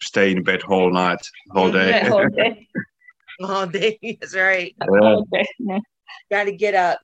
stay 0.00 0.32
in 0.32 0.42
bed 0.42 0.62
whole 0.62 0.92
night, 0.92 1.24
whole 1.52 1.70
day. 1.70 1.92
Ne, 2.02 2.10
okei. 2.10 2.66
All 3.40 3.66
day. 3.66 3.98
That's 4.20 4.34
right. 4.34 4.74
Yeah. 4.80 5.16
Okei. 5.16 5.80
Got 6.30 6.44
to 6.44 6.52
get 6.52 6.74
up. 6.74 7.00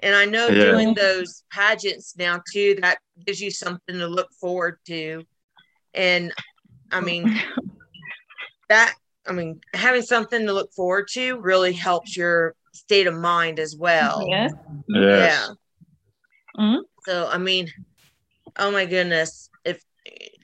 And 0.00 0.14
I 0.14 0.24
know 0.24 0.48
Yeah. 0.48 0.70
doing 0.72 0.94
those 0.94 1.44
pageants 1.52 2.16
now 2.16 2.40
too, 2.52 2.76
that 2.80 2.98
gives 3.26 3.40
you 3.40 3.50
something 3.50 3.98
to 3.98 4.06
look 4.06 4.32
forward 4.40 4.78
to. 4.86 5.24
And 5.92 6.32
I 6.90 7.00
mean, 7.00 7.34
that, 8.68 8.94
I 9.26 9.32
mean, 9.32 9.60
having 9.74 10.02
something 10.02 10.46
to 10.46 10.52
look 10.52 10.72
forward 10.72 11.08
to 11.12 11.38
really 11.40 11.72
helps 11.72 12.16
your 12.16 12.54
state 12.72 13.06
of 13.06 13.14
mind 13.14 13.58
as 13.58 13.76
well. 13.76 14.26
Yes. 14.30 14.52
Yes. 14.88 15.48
Yeah. 15.48 15.54
Mhm. 16.58 16.82
So, 17.06 17.28
I 17.28 17.38
mean, 17.38 17.68
oh 18.58 18.70
my 18.70 18.86
goodness. 18.86 19.50
If, 19.64 19.82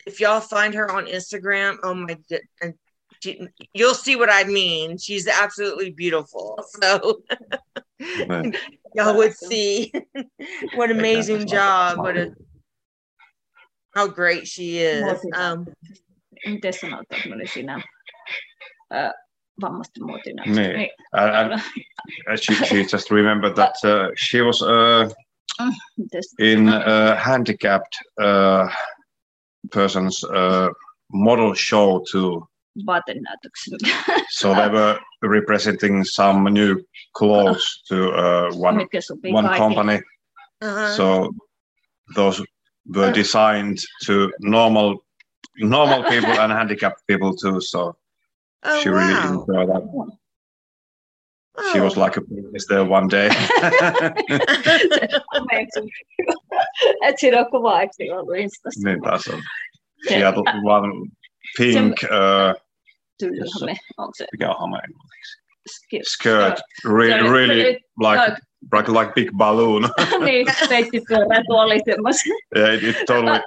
if 0.07 0.21
y'all 0.21 0.41
find 0.41 0.75
her 0.75 0.91
on 0.91 1.07
Instagram, 1.07 1.79
oh 1.83 1.95
my 1.95 2.17
good, 2.29 2.41
and 2.61 2.75
she- 3.23 3.49
you'll 3.75 3.95
see 3.95 4.17
what 4.17 4.31
I 4.31 4.45
mean. 4.45 4.99
She's 4.99 5.27
absolutely 5.29 5.91
beautiful. 5.91 6.59
So, 6.83 7.23
Yeah. 7.99 8.43
y'all 8.95 9.17
would 9.17 9.35
see 9.35 9.93
what 10.75 10.91
amazing 10.91 11.47
job 11.47 11.99
what 11.99 12.17
a 12.17 12.33
how 13.95 14.07
great 14.07 14.47
she 14.47 14.79
is 14.79 15.03
um 15.35 15.67
Miten 16.47 16.73
sanotaan, 16.73 17.07
että 17.11 17.29
mä 17.29 17.35
olin 17.35 17.49
siinä 17.49 17.83
vammaisten 19.61 20.05
muotina? 20.05 20.43
Niin. 20.47 20.91
And, 21.13 21.35
and 21.35 21.53
uh, 21.53 22.37
she, 22.37 22.55
she 22.55 22.85
just 22.85 23.11
remembered 23.11 23.57
that 23.57 23.75
uh, 23.85 24.11
she 24.17 24.43
was 24.43 24.63
uh, 24.63 24.69
Miten 24.69 25.11
se- 25.11 25.26
in 26.39 26.69
a 26.69 27.17
handicapped 27.17 27.97
uh, 28.23 28.69
person's 29.71 30.25
uh, 30.25 30.69
model 31.13 31.55
show 31.55 32.05
too. 32.13 32.47
vaatenäytöksellä. 32.87 33.79
So 34.31 34.55
they 34.55 34.69
were 34.69 34.99
representing 35.23 36.05
some 36.05 36.51
new 36.51 36.83
clothes 37.13 37.83
to 37.89 37.95
uh, 37.95 38.51
one 38.55 38.89
one 39.33 39.59
company. 39.59 40.03
uh-huh. 40.63 40.97
So 40.97 41.33
those 42.15 42.43
were 42.95 43.13
designed 43.13 43.79
to 44.07 44.31
normal 44.41 45.05
normal 45.59 46.03
people 46.03 46.41
and 46.41 46.53
handicapped 46.53 47.07
people 47.07 47.37
too. 47.37 47.61
So 47.61 47.97
oh, 48.63 48.81
she 48.83 48.91
really 48.91 49.15
wow. 49.15 49.33
enjoyed 49.33 49.69
that. 49.69 50.17
She 51.73 51.81
was 51.81 51.97
Oh. 51.97 52.03
like 52.05 52.17
a 52.17 52.21
princess 52.21 52.67
there 52.69 52.85
one 52.85 53.09
day. 53.11 53.29
Et 57.03 57.19
siinä 57.19 57.39
on 57.41 57.51
kuva, 57.51 57.81
eikö 57.81 57.93
siinä 57.93 58.15
ollut 58.21 58.37
Instassa? 58.37 58.89
niin 58.89 59.03
taas 59.03 59.29
on. 59.29 59.43
She 60.09 60.21
had 60.25 60.35
one 60.65 61.09
pink 61.59 61.97
uh, 62.05 62.55
Tylyhame, 63.19 63.77
onko 63.99 64.13
se 64.17 64.27
mikä 64.33 64.51
on 64.51 64.57
hame? 64.61 64.83
skirt? 65.71 66.03
skirt, 66.07 66.61
re- 66.85 67.31
really 67.33 67.63
se 67.63 67.79
like 68.01 68.37
like 68.77 68.93
like 68.93 69.13
big 69.15 69.31
balloon. 69.37 69.83
niin, 70.25 70.47
peittipyörä 70.69 71.43
tuoli 71.49 71.81
semmoisen. 71.85 72.33
yeah, 72.57 72.75
it, 72.75 72.83
it 72.83 72.97
totally. 73.07 73.41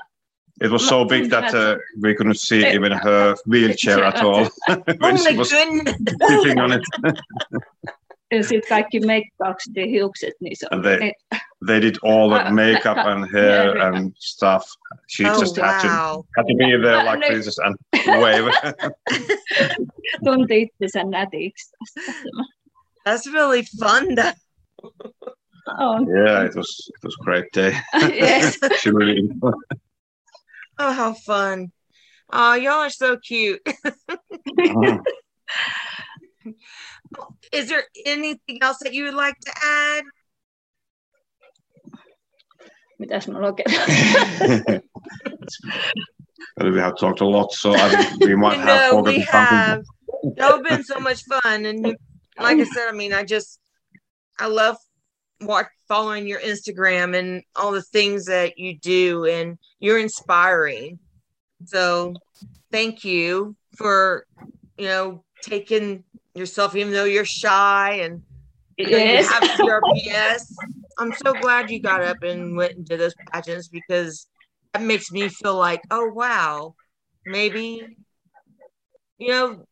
It 0.63 0.71
was 0.71 0.87
so 0.89 1.05
big 1.05 1.29
that 1.29 1.53
uh, 1.53 1.77
we 2.03 2.13
couldn't 2.15 2.37
see 2.37 2.65
even 2.75 2.91
her 2.91 3.35
wheelchair 3.49 4.03
at 4.03 4.17
all 4.23 4.45
oh 4.69 4.77
when 5.01 5.17
she 5.17 5.37
was 5.37 5.49
goodness 5.51 5.95
sitting 6.27 6.59
on 6.61 6.71
it. 6.73 6.83
Ja 8.31 8.43
sitten 8.43 8.69
kaikki 8.69 8.99
meikkaukset 8.99 9.75
ja 9.75 9.85
hiukset, 9.85 10.33
niin 10.41 10.55
se 10.57 10.67
And 10.71 10.83
they, 10.83 11.11
they 11.67 11.81
did 11.81 11.95
all 12.03 12.29
the 12.29 12.51
makeup 12.63 12.97
and 12.97 13.31
hair 13.31 13.77
and 13.81 14.11
stuff. 14.19 14.63
She 15.07 15.29
oh, 15.29 15.39
just 15.39 15.57
had 15.57 15.81
to 15.81 15.87
wow. 15.87 16.25
had 16.37 16.45
to 16.47 16.55
be 16.57 16.77
there 16.81 17.03
like 17.03 17.27
princess 17.27 17.59
and 17.59 17.75
wave. 18.07 18.51
tunti 20.23 20.61
itsensä 20.61 21.03
nätiksi. 21.03 21.71
That's 23.05 23.33
really 23.33 23.63
fun. 23.79 24.15
Though. 24.15 24.33
On. 25.79 26.07
yeah, 26.07 26.45
it 26.45 26.55
was 26.55 26.91
it 26.95 27.03
was 27.03 27.15
a 27.19 27.23
great 27.23 27.53
day. 27.53 27.75
Yes. 27.93 28.57
she 28.81 28.91
really 28.91 29.29
Oh, 30.79 30.93
how 30.93 31.13
fun. 31.13 31.71
Oh, 32.31 32.53
y'all 32.55 32.81
are 32.81 32.89
so 32.89 33.17
cute. 33.17 33.61
it. 33.65 33.93
Uh-huh. 34.59 34.97
Is 37.51 37.67
there 37.69 37.83
anything 38.05 38.59
else 38.61 38.77
that 38.83 38.93
you 38.93 39.05
would 39.05 39.13
like 39.15 39.35
to 39.45 39.51
add? 39.63 40.03
Mitäs 42.99 43.27
mä 43.27 43.39
loketan? 43.39 44.81
But 46.57 46.73
we 46.73 46.79
have 46.79 46.97
talked 46.97 47.21
a 47.21 47.25
lot, 47.25 47.53
so 47.53 47.71
I 47.73 47.89
think 47.89 48.23
we 48.25 48.35
might 48.43 48.59
have 48.59 48.91
no, 48.91 49.01
we 49.01 49.23
forgotten 49.23 49.25
something. 49.31 49.57
have. 49.57 49.83
Y'all 50.37 50.55
have 50.57 50.63
been 50.63 50.83
so 50.83 50.99
much 50.99 51.23
fun. 51.23 51.65
And 51.65 51.87
you- 51.87 51.95
like 52.37 52.59
I 52.59 52.65
said, 52.65 52.87
I 52.89 52.91
mean, 52.91 53.13
I 53.13 53.23
just, 53.23 53.59
I 54.37 54.47
love 54.47 54.77
watch, 55.41 55.67
following 55.87 56.27
your 56.27 56.39
Instagram 56.41 57.17
and 57.17 57.43
all 57.55 57.71
the 57.71 57.81
things 57.81 58.25
that 58.25 58.57
you 58.57 58.77
do, 58.77 59.25
and 59.25 59.57
you're 59.79 59.99
inspiring. 59.99 60.99
So 61.65 62.13
thank 62.71 63.03
you 63.03 63.55
for, 63.77 64.25
you 64.77 64.87
know, 64.87 65.23
taking 65.41 66.03
yourself, 66.35 66.75
even 66.75 66.93
though 66.93 67.05
you're 67.05 67.25
shy 67.25 67.99
and 68.03 68.21
you, 68.77 68.85
know, 68.89 68.97
you 68.97 69.03
Yes. 69.03 69.27
have 69.27 69.43
CRPS. 69.43 70.53
I'm 70.99 71.13
so 71.13 71.33
glad 71.33 71.69
you 71.69 71.81
got 71.81 72.01
up 72.03 72.23
and 72.23 72.55
went 72.55 72.73
and 72.77 72.85
did 72.85 72.99
those 72.99 73.13
pageants 73.31 73.67
because 73.67 74.27
that 74.73 74.81
makes 74.81 75.11
me 75.11 75.29
feel 75.29 75.55
like, 75.57 75.81
oh 75.91 76.07
wow, 76.13 76.75
maybe 77.25 77.97
you 79.17 79.27
know 79.29 79.65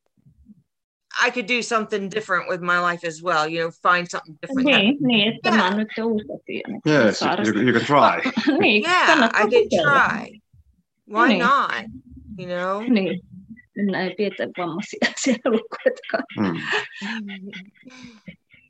I 1.20 1.30
could 1.32 1.46
do 1.48 1.62
something 1.62 2.10
different 2.10 2.48
with 2.48 2.62
my 2.62 2.80
life 2.80 3.04
as 3.04 3.22
well. 3.24 3.48
You 3.48 3.60
know, 3.60 3.72
find 3.72 4.10
something 4.10 4.38
different. 4.41 4.67
that- 4.67 4.82
Niin, 4.82 4.98
niin, 5.02 5.34
että 5.34 5.52
mä 5.52 5.67
oon 5.67 5.78
nyt 5.78 5.88
utopia. 5.98 6.62
Yes, 6.86 7.22
you, 7.22 7.62
you 7.63 7.74
can 7.74 7.86
try. 7.86 8.32
niin, 8.60 8.84
yeah, 8.84 9.30
I 9.34 9.48
can 9.50 9.70
try. 9.84 10.41
Why 11.08 11.28
Niin. 11.28 11.39
not? 11.39 11.86
You 12.38 12.48
know. 12.48 12.82
Niin. 12.82 13.20
Minä 13.78 14.02
ei 14.02 14.16
pietä 14.16 14.48
vammaisia 14.58 15.08
siellä. 15.16 15.60
Mm. 16.40 16.60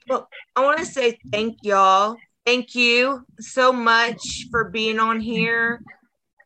Well, 0.09 0.27
I 0.55 0.61
want 0.61 0.79
to 0.79 0.85
say 0.85 1.13
thank 1.31 1.55
y'all. 1.63 2.15
Thank 2.45 2.75
you 2.75 3.21
so 3.39 3.73
much 3.73 4.49
for 4.51 4.71
being 4.71 4.99
on 4.99 5.19
here. 5.19 5.79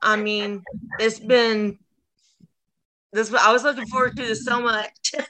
I 0.02 0.18
mean, 0.18 0.62
it's 1.00 1.20
been 1.20 1.78
this. 3.14 3.34
I 3.34 3.52
was 3.52 3.64
looking 3.64 3.88
forward 3.88 4.16
to 4.18 4.24
this 4.24 4.44
so 4.46 4.62
much. 4.62 5.12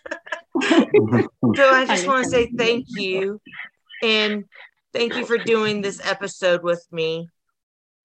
So 1.56 1.70
I 1.70 1.86
just 1.86 2.08
want 2.08 2.24
to 2.24 2.30
say 2.30 2.52
thank 2.56 2.86
you, 2.89 3.41
and 4.04 4.46
thank 4.94 5.15
you 5.15 5.26
for 5.26 5.38
doing 5.38 5.82
this 5.82 6.00
episode 6.04 6.62
with 6.63 6.86
me. 6.91 7.28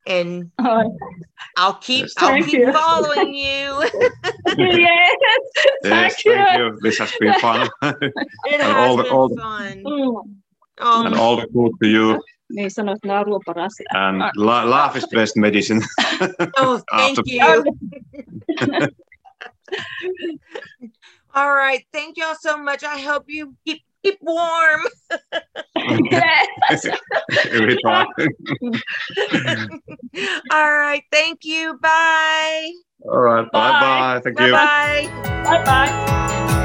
And 0.07 0.51
I'll 1.57 1.75
keep 1.75 2.07
I'll 2.19 2.43
keep 2.43 2.73
following 2.73 3.35
you. 3.35 3.85
yes, 4.57 5.16
Yes, 5.85 5.93
thank 5.93 6.25
you. 6.25 6.33
thank 6.35 6.59
you. 6.59 6.79
This 6.83 6.99
has 6.99 7.13
been 7.21 7.35
fun. 7.41 7.69
It 7.83 8.13
And 8.53 8.63
has 8.63 8.77
all 8.77 8.97
the- 8.97 9.03
been 9.03 9.13
all 9.13 9.29
fun. 9.37 9.83
Mm. 9.85 10.37
Oh, 10.81 11.07
and 11.07 11.15
all 11.15 11.37
the 11.37 11.47
good 11.53 11.73
to 11.83 11.89
you. 11.89 12.21
Niin 12.51 12.71
sanoit, 12.71 12.97
että 12.97 13.09
nauru 13.09 13.35
on 13.35 13.41
paras. 13.47 13.73
And 13.95 14.23
la- 14.37 14.71
laugh 14.71 14.97
is 14.97 15.07
best 15.15 15.37
medicine. 15.37 15.81
oh, 16.59 16.81
thank 16.97 17.19
after- 17.19 17.25
you. 17.27 17.65
All 21.35 21.55
right, 21.55 21.87
thank 21.93 22.17
y'all 22.17 22.35
so 22.41 22.57
much. 22.57 22.83
I 22.85 22.99
hope 23.01 23.25
you 23.29 23.55
keep 23.67 23.83
keep 24.05 24.19
warm. 24.23 24.81
yes. 26.11 26.87
we 27.53 27.77
try. 27.83 28.07
All 30.51 30.73
right, 30.79 31.03
thank 31.13 31.45
you. 31.45 31.79
Bye. 31.83 32.86
All 33.05 33.19
right. 33.19 33.51
Bye 33.53 33.81
bye. 33.81 34.21
Thank 34.25 34.39
Bye 34.39 34.47
you. 34.47 34.53
Bye 34.53 35.09
bye. 35.45 35.65
Bye 35.65 35.65
bye. 35.65 36.63